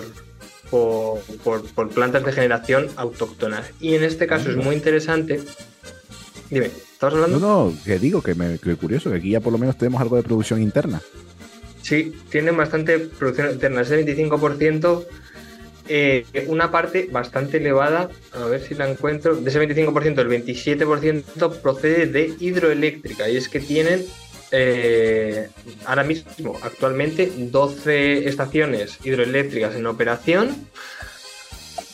por, 0.70 1.20
por- 1.44 1.66
por 1.74 1.90
plantas 1.90 2.24
de 2.24 2.32
generación 2.34 2.88
autóctonas. 2.98 3.66
Y 3.82 3.96
en 3.96 4.04
este 4.04 4.28
caso 4.28 4.50
es 4.52 4.56
muy 4.58 4.76
interesante. 4.76 5.40
Dime, 6.50 6.70
¿estabas 6.98 7.14
hablando? 7.14 7.40
No, 7.40 7.70
no, 7.70 7.78
que 7.86 8.00
digo 8.00 8.24
que 8.24 8.34
me 8.34 8.58
que 8.58 8.76
curioso, 8.76 9.12
que 9.12 9.18
aquí 9.18 9.30
ya 9.30 9.40
por 9.40 9.54
lo 9.54 9.60
menos 9.60 9.78
tenemos 9.78 10.02
algo 10.02 10.16
de 10.16 10.24
producción 10.24 10.64
interna. 10.64 11.00
Sí, 11.84 12.18
tienen 12.32 12.58
bastante 12.58 12.98
producción 12.98 13.52
interna, 13.52 13.82
ese 13.82 14.04
25%, 14.04 15.06
eh, 15.90 16.26
una 16.48 16.72
parte 16.72 17.08
bastante 17.12 17.58
elevada, 17.58 18.10
a 18.34 18.46
ver 18.46 18.62
si 18.62 18.74
la 18.74 18.90
encuentro, 18.90 19.36
de 19.36 19.48
ese 19.48 19.62
25%, 19.62 20.20
el 20.20 20.28
27% 20.28 21.62
procede 21.62 22.08
de 22.08 22.34
hidroeléctrica, 22.40 23.30
y 23.30 23.38
es 23.38 23.48
que 23.48 23.60
tienen 23.60 24.04
eh, 24.52 25.50
ahora 25.86 26.04
mismo, 26.04 26.58
actualmente, 26.64 27.32
12 27.38 28.28
estaciones 28.28 28.98
hidroeléctricas 29.04 29.76
en 29.76 29.86
operación, 29.86 30.68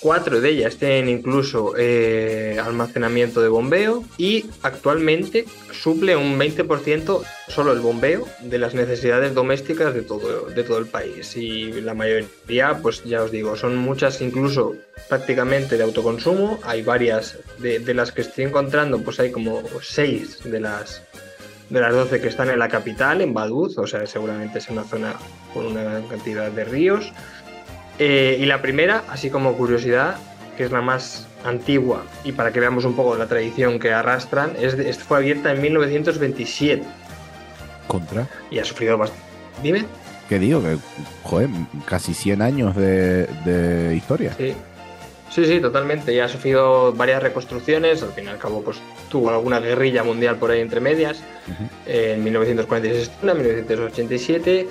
cuatro 0.03 0.41
de 0.41 0.49
ellas 0.49 0.75
tienen 0.75 1.07
incluso 1.07 1.75
eh, 1.77 2.59
almacenamiento 2.61 3.41
de 3.41 3.47
bombeo 3.47 4.03
y 4.17 4.45
actualmente 4.61 5.45
suple 5.71 6.17
un 6.17 6.37
20% 6.37 7.23
solo 7.47 7.71
el 7.71 7.79
bombeo 7.79 8.27
de 8.41 8.57
las 8.59 8.73
necesidades 8.73 9.33
domésticas 9.33 9.93
de 9.93 10.01
todo, 10.01 10.49
de 10.49 10.63
todo 10.63 10.77
el 10.77 10.87
país. 10.87 11.37
Y 11.37 11.71
la 11.81 11.93
mayoría, 11.93 12.79
pues 12.81 13.05
ya 13.05 13.23
os 13.23 13.31
digo, 13.31 13.55
son 13.55 13.77
muchas 13.77 14.19
incluso 14.19 14.75
prácticamente 15.07 15.77
de 15.77 15.83
autoconsumo. 15.83 16.59
Hay 16.63 16.81
varias 16.81 17.37
de, 17.59 17.79
de 17.79 17.93
las 17.93 18.11
que 18.11 18.21
estoy 18.21 18.43
encontrando, 18.43 18.99
pues 18.99 19.21
hay 19.21 19.31
como 19.31 19.63
seis 19.81 20.39
de 20.43 20.59
las 20.59 21.01
de 21.69 21.79
las 21.79 21.93
12 21.93 22.21
que 22.21 22.27
están 22.27 22.49
en 22.49 22.59
la 22.59 22.67
capital, 22.67 23.21
en 23.21 23.33
Vaduz, 23.33 23.77
o 23.77 23.87
sea, 23.87 24.05
seguramente 24.05 24.59
es 24.59 24.69
una 24.69 24.83
zona 24.83 25.15
con 25.53 25.65
una 25.65 25.81
gran 25.81 26.07
cantidad 26.07 26.51
de 26.51 26.65
ríos. 26.65 27.11
Eh, 27.99 28.37
y 28.39 28.45
la 28.45 28.61
primera, 28.61 29.03
así 29.09 29.29
como 29.29 29.55
curiosidad, 29.55 30.17
que 30.57 30.63
es 30.63 30.71
la 30.71 30.81
más 30.81 31.27
antigua 31.43 32.03
y 32.23 32.31
para 32.31 32.51
que 32.51 32.59
veamos 32.59 32.85
un 32.85 32.95
poco 32.95 33.15
la 33.15 33.27
tradición 33.27 33.79
que 33.79 33.91
arrastran, 33.91 34.53
es, 34.59 34.97
fue 34.99 35.17
abierta 35.17 35.51
en 35.51 35.61
1927. 35.61 36.83
¿Contra? 37.87 38.27
Y 38.49 38.59
ha 38.59 38.65
sufrido 38.65 38.97
bastante. 38.97 39.23
Dime. 39.61 39.85
¿Qué 40.29 40.39
digo? 40.39 40.61
Que, 40.61 40.77
joder, 41.23 41.49
casi 41.85 42.13
100 42.13 42.41
años 42.41 42.75
de, 42.75 43.93
historia. 43.95 44.33
Sí. 44.37 44.53
Sí, 45.29 45.45
sí, 45.45 45.59
totalmente. 45.59 46.13
Ya 46.15 46.25
ha 46.25 46.29
sufrido 46.29 46.93
varias 46.93 47.21
reconstrucciones. 47.23 48.03
Al 48.03 48.13
fin 48.13 48.25
y 48.25 48.27
al 48.27 48.37
cabo, 48.37 48.61
pues 48.61 48.77
tuvo 49.09 49.31
alguna 49.31 49.59
guerrilla 49.59 50.03
mundial 50.03 50.35
por 50.35 50.51
ahí 50.51 50.61
entre 50.61 50.79
medias. 50.79 51.23
En 51.87 52.23
1946, 52.23 53.11
en 53.23 53.37
1987 53.37 54.67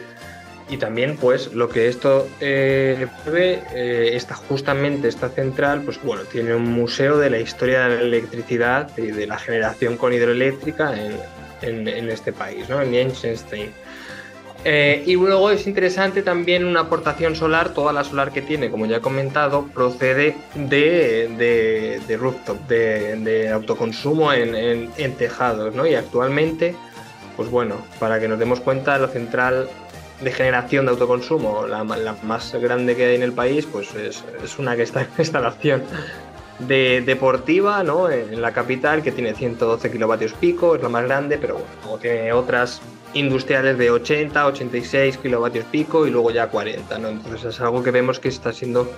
y 0.72 0.78
también 0.78 1.18
pues 1.18 1.52
lo 1.52 1.68
que 1.68 1.88
esto 1.88 2.26
eh, 2.40 3.06
eh, 3.26 4.10
está 4.14 4.34
justamente 4.34 5.06
esta 5.06 5.28
central 5.28 5.82
pues 5.82 6.02
bueno 6.02 6.22
tiene 6.22 6.54
un 6.54 6.64
museo 6.64 7.18
de 7.18 7.28
la 7.28 7.38
historia 7.38 7.88
de 7.88 7.96
la 7.96 8.00
electricidad 8.00 8.90
y 8.96 9.08
de 9.08 9.26
la 9.26 9.38
generación 9.38 9.98
con 9.98 10.14
hidroeléctrica 10.14 10.94
en, 11.60 11.86
en, 11.88 12.08
este 12.08 12.32
país 12.32 12.70
¿no? 12.70 12.80
en 12.80 12.90
Liechtenstein 12.90 13.70
eh, 14.64 15.02
y 15.06 15.14
luego 15.14 15.50
es 15.50 15.66
interesante 15.66 16.22
también 16.22 16.64
una 16.64 16.80
aportación 16.80 17.36
solar, 17.36 17.74
toda 17.74 17.92
la 17.92 18.04
solar 18.04 18.30
que 18.30 18.42
tiene, 18.42 18.70
como 18.70 18.86
ya 18.86 18.98
he 18.98 19.00
comentado, 19.00 19.66
procede 19.66 20.36
de, 20.54 22.00
de, 22.06 22.16
rooftop, 22.16 22.68
de, 22.68 23.16
de 23.16 23.50
autoconsumo 23.50 24.32
en, 24.32 24.54
en, 24.54 24.90
en, 24.98 25.14
tejados, 25.16 25.74
¿no? 25.74 25.84
Y 25.84 25.96
actualmente, 25.96 26.76
pues 27.36 27.50
bueno, 27.50 27.74
para 27.98 28.20
que 28.20 28.28
nos 28.28 28.38
demos 28.38 28.60
cuenta, 28.60 28.96
la 28.98 29.08
central 29.08 29.68
de 30.22 30.32
generación 30.32 30.86
de 30.86 30.92
autoconsumo, 30.92 31.66
la, 31.66 31.84
más 31.84 32.54
grande 32.54 32.96
que 32.96 33.06
hay 33.06 33.16
en 33.16 33.22
el 33.22 33.32
país, 33.32 33.66
pues 33.66 33.94
es, 33.94 34.24
una 34.58 34.76
que 34.76 34.82
está 34.82 35.02
en 35.02 35.08
instalación 35.18 35.82
de, 36.58 37.02
deportiva, 37.04 37.82
¿no? 37.82 38.10
En 38.10 38.40
la 38.40 38.52
capital, 38.52 39.02
que 39.02 39.12
tiene 39.12 39.34
112 39.34 39.90
kilovatios 39.90 40.32
pico, 40.34 40.76
es 40.76 40.82
la 40.82 40.88
más 40.88 41.04
grande, 41.04 41.38
pero 41.38 41.60
bueno, 41.82 41.98
tiene 41.98 42.32
otras 42.32 42.80
industriales 43.14 43.76
de 43.76 43.90
80, 43.90 44.46
86 44.46 45.18
kilovatios 45.18 45.64
pico 45.66 46.06
y 46.06 46.10
luego 46.10 46.30
ya 46.30 46.48
40, 46.48 46.98
¿no? 46.98 47.08
Entonces 47.08 47.54
es 47.54 47.60
algo 47.60 47.82
que 47.82 47.90
vemos 47.90 48.20
que 48.20 48.28
está 48.28 48.52
siendo 48.52 48.90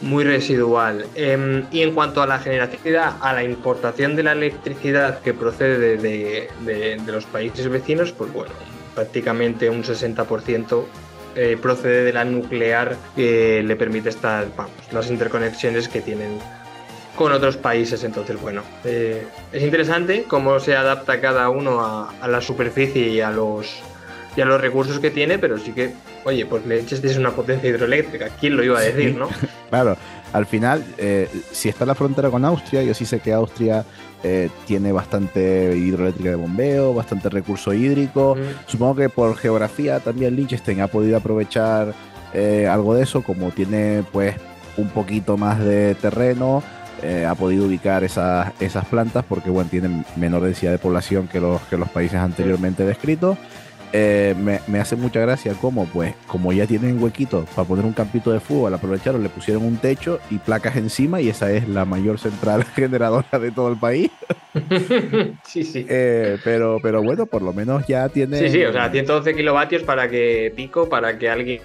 muy 0.00 0.24
residual. 0.24 1.06
Em, 1.14 1.64
y 1.70 1.82
en 1.82 1.94
cuanto 1.94 2.22
a 2.22 2.26
la 2.26 2.38
generación, 2.38 2.96
a 3.20 3.32
la 3.32 3.42
importación 3.44 4.16
de 4.16 4.24
la 4.24 4.32
electricidad 4.32 5.20
que 5.20 5.32
procede 5.32 5.96
de, 5.96 6.48
de 6.60 7.12
los 7.12 7.24
países 7.24 7.68
vecinos, 7.68 8.12
pues 8.12 8.32
bueno, 8.32 8.52
prácticamente 8.94 9.70
un 9.70 9.82
60% 9.82 10.84
eh, 11.34 11.56
procede 11.60 12.04
de 12.04 12.12
la 12.12 12.24
nuclear 12.24 12.96
que 13.16 13.62
le 13.62 13.76
permite 13.76 14.10
estar, 14.10 14.46
vamos, 14.56 14.72
las 14.92 15.10
interconexiones 15.10 15.88
que 15.88 16.02
tienen 16.02 16.38
con 17.16 17.32
otros 17.32 17.56
países. 17.56 18.04
Entonces, 18.04 18.40
bueno, 18.40 18.62
eh, 18.84 19.26
es 19.52 19.62
interesante 19.62 20.24
cómo 20.28 20.60
se 20.60 20.76
adapta 20.76 21.20
cada 21.20 21.48
uno 21.48 21.80
a, 21.80 22.28
la 22.28 22.40
superficie 22.40 23.08
y 23.08 23.20
a 23.20 23.30
los 23.30 23.80
y 24.34 24.40
a 24.40 24.46
los 24.46 24.60
recursos 24.60 24.98
que 24.98 25.10
tiene, 25.10 25.38
pero 25.38 25.58
sí 25.58 25.72
que, 25.72 25.92
oye, 26.24 26.46
pues 26.46 26.64
Leches 26.64 27.04
es 27.04 27.18
una 27.18 27.32
potencia 27.32 27.68
hidroeléctrica. 27.68 28.30
¿Quién 28.40 28.56
lo 28.56 28.64
iba 28.64 28.78
a 28.78 28.82
decir, 28.82 29.14
no? 29.14 29.28
claro, 29.72 29.96
al 30.34 30.44
final, 30.44 30.84
eh, 30.98 31.30
si 31.50 31.70
está 31.70 31.86
la 31.86 31.94
frontera 31.94 32.30
con 32.30 32.44
Austria, 32.44 32.82
yo 32.82 32.92
sí 32.92 33.06
sé 33.06 33.20
que 33.20 33.32
Austria 33.32 33.84
eh, 34.22 34.50
tiene 34.66 34.92
bastante 34.92 35.74
hidroeléctrica 35.76 36.30
de 36.30 36.36
bombeo, 36.36 36.92
bastante 36.92 37.30
recurso 37.30 37.72
hídrico. 37.72 38.36
Supongo 38.66 38.96
que 38.96 39.08
por 39.08 39.34
geografía 39.36 39.98
también 40.00 40.36
Liechtenstein 40.36 40.82
ha 40.82 40.88
podido 40.88 41.16
aprovechar 41.16 41.94
eh, 42.34 42.68
algo 42.70 42.94
de 42.94 43.02
eso, 43.02 43.22
como 43.22 43.50
tiene 43.50 44.04
pues 44.12 44.36
un 44.76 44.88
poquito 44.90 45.38
más 45.38 45.58
de 45.58 45.94
terreno, 45.94 46.62
eh, 47.02 47.26
ha 47.26 47.34
podido 47.34 47.64
ubicar 47.64 48.04
esas, 48.04 48.52
esas 48.60 48.84
plantas 48.84 49.24
porque 49.24 49.50
bueno, 49.50 49.70
tienen 49.70 50.04
menor 50.16 50.42
densidad 50.42 50.70
de 50.70 50.78
población 50.78 51.28
que 51.28 51.40
los, 51.40 51.62
que 51.62 51.78
los 51.78 51.88
países 51.88 52.18
anteriormente 52.20 52.84
descritos. 52.84 53.38
Eh, 53.94 54.34
me, 54.66 54.80
hace 54.80 54.96
mucha 54.96 55.20
gracia 55.20 55.52
como, 55.52 55.86
pues, 55.86 56.14
como 56.26 56.52
ya 56.52 56.66
tienen 56.66 57.02
huequitos 57.02 57.46
para 57.50 57.68
poner 57.68 57.84
un 57.84 57.92
campito 57.92 58.32
de 58.32 58.40
fútbol, 58.40 58.72
aprovecharon, 58.72 59.22
le 59.22 59.28
pusieron 59.28 59.64
un 59.64 59.76
techo 59.76 60.18
y 60.30 60.38
placas 60.38 60.76
encima 60.76 61.20
y 61.20 61.28
esa 61.28 61.52
es 61.52 61.68
la 61.68 61.84
mayor 61.84 62.18
central 62.18 62.64
generadora 62.74 63.38
de 63.38 63.50
todo 63.50 63.68
el 63.68 63.76
país. 63.76 64.10
sí, 65.44 65.62
sí. 65.62 65.84
Eh, 65.88 66.38
pero, 66.42 66.78
pero 66.82 67.02
bueno, 67.02 67.26
por 67.26 67.42
lo 67.42 67.52
menos 67.52 67.86
ya 67.86 68.08
tiene... 68.08 68.38
Sí, 68.38 68.48
sí, 68.48 68.64
o 68.64 68.72
sea, 68.72 68.90
112 68.90 69.34
kilovatios 69.34 69.82
para 69.82 70.08
que 70.08 70.50
pico, 70.56 70.88
para 70.88 71.18
que 71.18 71.28
alguien, 71.28 71.60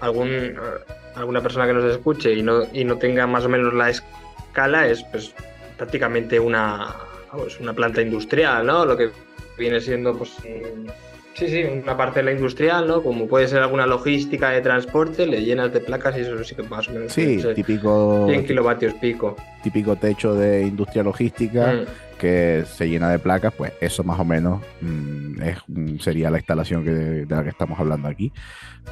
algún, 0.00 0.54
alguna 1.14 1.40
persona 1.40 1.66
que 1.66 1.72
nos 1.72 1.90
escuche 1.90 2.34
y 2.34 2.42
no, 2.42 2.64
y 2.74 2.84
no 2.84 2.98
tenga 2.98 3.26
más 3.26 3.46
o 3.46 3.48
menos 3.48 3.72
la 3.72 3.88
escala, 3.88 4.86
es 4.86 5.02
pues 5.04 5.34
prácticamente 5.78 6.38
una, 6.38 6.94
una 7.58 7.72
planta 7.72 8.02
industrial, 8.02 8.66
¿no? 8.66 8.84
Lo 8.84 8.98
que 8.98 9.10
viene 9.56 9.80
siendo 9.80 10.16
pues 10.16 10.36
Sí, 11.38 11.46
sí, 11.46 11.62
una 11.62 11.96
parcela 11.96 12.32
industrial, 12.32 12.88
¿no? 12.88 13.00
Como 13.00 13.28
puede 13.28 13.46
ser 13.46 13.62
alguna 13.62 13.86
logística 13.86 14.50
de 14.50 14.60
transporte, 14.60 15.24
le 15.24 15.44
llenas 15.44 15.72
de 15.72 15.78
placas 15.78 16.16
y 16.16 16.22
eso 16.22 16.42
sí 16.42 16.56
que 16.56 16.64
más 16.64 16.88
o 16.88 16.92
menos. 16.92 17.12
Sí, 17.12 17.40
típico. 17.54 18.26
100 18.28 18.44
kilovatios 18.44 18.94
pico. 18.94 19.36
Típico 19.62 19.94
techo 19.94 20.34
de 20.34 20.62
industria 20.62 21.04
logística 21.04 21.74
mm. 21.74 22.18
que 22.18 22.64
se 22.66 22.88
llena 22.88 23.08
de 23.12 23.20
placas, 23.20 23.54
pues 23.56 23.72
eso 23.80 24.02
más 24.02 24.18
o 24.18 24.24
menos 24.24 24.62
mm, 24.80 25.40
es, 25.40 25.58
sería 26.02 26.28
la 26.28 26.38
instalación 26.38 26.82
que, 26.82 26.90
de 26.90 27.26
la 27.28 27.44
que 27.44 27.50
estamos 27.50 27.78
hablando 27.78 28.08
aquí. 28.08 28.32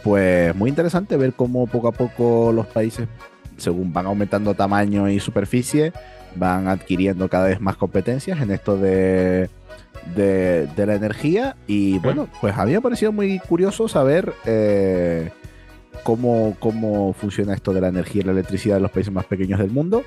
Pues 0.05 0.55
muy 0.55 0.71
interesante 0.71 1.17
ver 1.17 1.33
cómo 1.33 1.67
poco 1.67 1.89
a 1.89 1.93
poco 1.93 2.53
los 2.53 2.67
países, 2.67 3.09
según 3.57 3.93
van 3.93 4.07
aumentando 4.07 4.55
tamaño 4.55 5.09
y 5.09 5.19
superficie, 5.19 5.93
van 6.37 6.69
adquiriendo 6.69 7.29
cada 7.29 7.49
vez 7.49 7.61
más 7.61 7.77
competencias 7.77 8.41
en 8.41 8.53
esto 8.53 8.77
de 8.77 9.51
de, 10.15 10.69
la 10.77 10.95
energía. 10.95 11.57
Y 11.67 11.99
bueno, 11.99 12.29
pues 12.41 12.57
había 12.57 12.81
parecido 12.81 13.13
muy 13.13 13.39
curioso 13.39 13.89
saber 13.89 14.33
eh, 14.45 15.31
cómo, 16.03 16.57
cómo 16.59 17.13
funciona 17.13 17.55
esto 17.55 17.73
de 17.73 17.81
la 17.81 17.89
energía 17.89 18.23
y 18.23 18.25
la 18.25 18.33
electricidad 18.33 18.77
en 18.77 18.85
los 18.85 18.93
países 18.93 19.13
más 19.13 19.27
pequeños 19.27 19.59
del 19.59 19.71
mundo. 19.71 20.05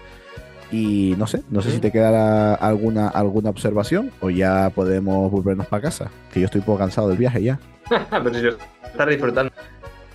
Y 0.71 1.15
no 1.17 1.25
sé, 1.25 1.41
no 1.49 1.61
sé 1.61 1.71
si 1.71 1.79
te 1.79 1.91
quedará 1.91 2.53
alguna, 2.53 3.07
alguna 3.07 3.49
observación 3.49 4.11
o 4.21 4.29
ya 4.29 4.69
podemos 4.69 5.31
volvernos 5.31 5.65
para 5.65 5.81
casa, 5.81 6.11
que 6.31 6.39
yo 6.39 6.45
estoy 6.45 6.59
un 6.59 6.65
poco 6.65 6.79
cansado 6.79 7.09
del 7.09 7.17
viaje 7.17 7.41
ya. 7.41 7.59
Pero 8.09 8.51
si 8.51 9.05
disfrutando. 9.09 9.51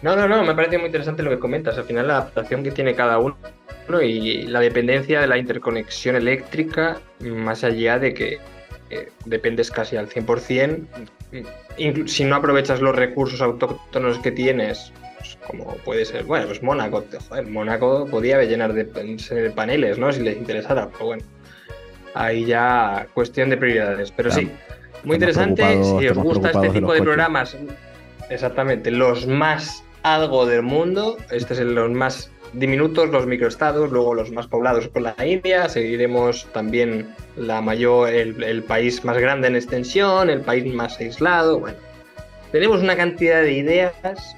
No, 0.03 0.15
no, 0.15 0.29
no, 0.29 0.45
me 0.45 0.55
parece 0.55 0.79
muy 0.79 0.87
interesante 0.87 1.23
lo 1.23 1.31
que 1.31 1.39
comentas. 1.39 1.77
Al 1.77 1.85
final 1.85 2.07
la 2.07 2.19
adaptación 2.19 2.63
que 2.63 2.71
tiene 2.71 2.95
cada 2.95 3.19
uno 3.19 3.37
y 4.03 4.43
la 4.43 4.61
dependencia 4.61 5.21
de 5.21 5.27
la 5.27 5.39
interconexión 5.39 6.17
eléctrica, 6.17 6.99
más 7.21 7.65
allá 7.65 7.99
de 7.99 8.15
que 8.15 8.39
dependes 9.24 9.70
casi 9.70 9.96
al 9.96 10.09
100%. 10.09 10.87
Si 12.07 12.24
no 12.24 12.37
aprovechas 12.37 12.80
los 12.80 12.94
recursos 12.94 13.40
autóctonos 13.40 14.18
que 14.18 14.30
tienes, 14.30 14.92
pues, 15.18 15.38
como 15.46 15.64
puede 15.78 16.04
ser, 16.04 16.24
bueno, 16.24 16.46
pues 16.46 16.62
Mónaco, 16.62 17.04
joder, 17.28 17.46
Mónaco 17.46 18.07
podía 18.11 18.42
llenar 18.42 18.74
de, 18.74 18.85
paneles, 19.54 19.98
¿no? 19.98 20.12
Si 20.12 20.20
les 20.20 20.37
interesara, 20.37 20.88
pero 20.92 21.07
bueno, 21.07 21.22
ahí 22.14 22.44
ya 22.44 23.07
cuestión 23.14 23.50
de 23.50 23.57
prioridades. 23.57 24.12
Pero 24.12 24.30
sí, 24.30 24.50
muy 25.04 25.14
interesante. 25.16 25.62
Si 25.83 26.09
os 26.09 26.18
gusta 26.18 26.50
este 26.50 26.70
tipo 26.70 26.92
de, 26.92 27.02
programas, 27.02 27.57
exactamente, 28.28 28.90
los 28.90 29.26
más 29.26 29.83
algo 30.02 30.44
del 30.44 30.62
mundo, 30.62 31.16
este 31.30 31.54
es 31.54 31.61
el, 31.61 31.74
los 31.74 31.90
más 31.90 32.30
diminutos 32.55 33.11
los 33.11 33.27
microestados, 33.27 33.90
luego 33.90 34.14
los 34.14 34.31
más 34.31 34.47
poblados 34.47 34.88
con 34.88 35.03
la 35.05 35.14
India, 35.25 35.69
seguiremos 35.69 36.47
también 36.53 37.09
la 37.37 37.61
mayor, 37.61 38.11
el, 38.11 38.62
país 38.62 39.05
más 39.05 39.19
grande 39.19 39.49
en 39.49 39.57
extensión, 39.57 40.31
el 40.31 40.40
país 40.40 40.73
más 40.73 40.99
aislado, 41.01 41.61
bueno. 41.61 41.77
Tenemos 42.53 42.81
una 42.81 42.97
cantidad 42.97 43.43
de 43.43 43.53
ideas 43.53 44.37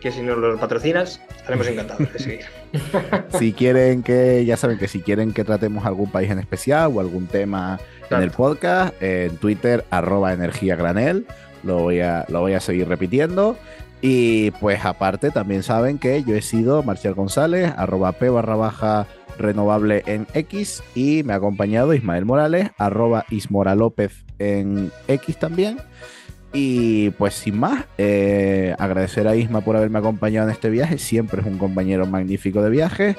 que 0.00 0.12
si 0.12 0.22
nos 0.22 0.38
los 0.38 0.60
patrocinas, 0.60 1.20
estaremos 1.36 1.66
encantados 1.66 2.12
de 2.12 2.18
seguir. 2.18 2.44
si 3.38 3.52
quieren 3.52 4.02
que, 4.02 4.44
ya 4.44 4.56
saben 4.56 4.78
que 4.78 4.86
si 4.86 5.00
quieren 5.00 5.32
que 5.32 5.42
tratemos 5.42 5.84
algún 5.84 6.10
país 6.10 6.30
en 6.30 6.38
especial 6.38 6.92
o 6.94 7.00
algún 7.00 7.26
tema 7.26 7.80
en 8.10 8.22
el 8.22 8.30
podcast, 8.30 8.94
en 9.02 9.36
Twitter, 9.38 9.84
arroba 9.90 10.32
energía 10.32 10.76
granel, 10.76 11.26
lo 11.64 11.80
voy 11.80 12.00
a, 12.00 12.24
lo 12.28 12.40
voy 12.40 12.54
a 12.54 12.60
seguir 12.60 12.88
repitiendo. 12.88 13.56
Y 14.00 14.50
pues 14.52 14.84
aparte 14.84 15.30
también 15.30 15.62
saben 15.62 15.98
que 15.98 16.22
yo 16.22 16.34
he 16.34 16.42
sido 16.42 16.82
Marcial 16.82 17.14
González, 17.14 17.72
arroba 17.76 18.12
P 18.12 18.28
barra 18.28 18.56
baja 18.56 19.06
renovable 19.38 20.02
en 20.06 20.26
X 20.34 20.82
y 20.94 21.22
me 21.22 21.32
ha 21.32 21.36
acompañado 21.36 21.94
Ismael 21.94 22.24
Morales, 22.24 22.70
arroba 22.78 23.24
Ismora 23.30 23.74
López 23.74 24.24
en 24.38 24.90
X 25.08 25.38
también. 25.38 25.78
Y 26.52 27.10
pues 27.10 27.34
sin 27.34 27.58
más, 27.58 27.84
eh, 27.98 28.74
agradecer 28.78 29.28
a 29.28 29.36
Isma 29.36 29.60
por 29.60 29.76
haberme 29.76 29.98
acompañado 29.98 30.48
en 30.48 30.54
este 30.54 30.70
viaje, 30.70 30.98
siempre 30.98 31.40
es 31.42 31.46
un 31.46 31.58
compañero 31.58 32.06
magnífico 32.06 32.62
de 32.62 32.70
viajes. 32.70 33.16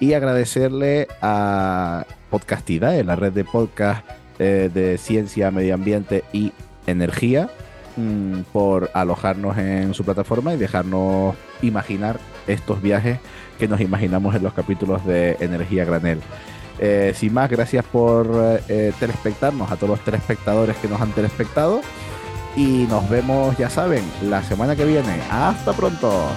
Y 0.00 0.12
agradecerle 0.12 1.08
a 1.20 2.06
Podcastida, 2.30 2.96
en 2.96 3.08
la 3.08 3.16
red 3.16 3.32
de 3.32 3.44
podcast 3.44 4.06
eh, 4.38 4.70
de 4.72 4.96
ciencia, 4.96 5.50
medio 5.50 5.74
ambiente 5.74 6.22
y 6.32 6.52
energía, 6.86 7.50
Mm, 7.98 8.42
por 8.52 8.92
alojarnos 8.94 9.58
en 9.58 9.92
su 9.92 10.04
plataforma 10.04 10.54
y 10.54 10.56
dejarnos 10.56 11.34
imaginar 11.62 12.20
estos 12.46 12.80
viajes 12.80 13.18
que 13.58 13.66
nos 13.66 13.80
imaginamos 13.80 14.36
en 14.36 14.44
los 14.44 14.54
capítulos 14.54 15.04
de 15.04 15.36
Energía 15.40 15.84
Granel. 15.84 16.20
Eh, 16.78 17.12
sin 17.16 17.34
más, 17.34 17.50
gracias 17.50 17.84
por 17.84 18.62
eh, 18.68 18.92
telespectarnos 19.00 19.72
a 19.72 19.74
todos 19.74 19.90
los 19.90 20.00
telespectadores 20.04 20.76
que 20.76 20.86
nos 20.86 21.00
han 21.00 21.10
telespectado. 21.10 21.80
Y 22.54 22.86
nos 22.88 23.10
vemos, 23.10 23.58
ya 23.58 23.68
saben, 23.68 24.04
la 24.22 24.44
semana 24.44 24.76
que 24.76 24.84
viene. 24.84 25.20
Hasta 25.28 25.72
pronto. 25.72 26.28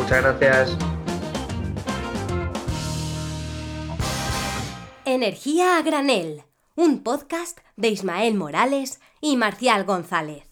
Muchas 0.00 0.22
gracias. 0.22 0.78
Energía 5.04 5.76
a 5.76 5.82
granel, 5.82 6.42
un 6.76 7.04
podcast 7.04 7.60
de 7.76 7.88
Ismael 7.88 8.34
Morales 8.34 9.00
y 9.20 9.36
Marcial 9.36 9.84
González. 9.84 10.44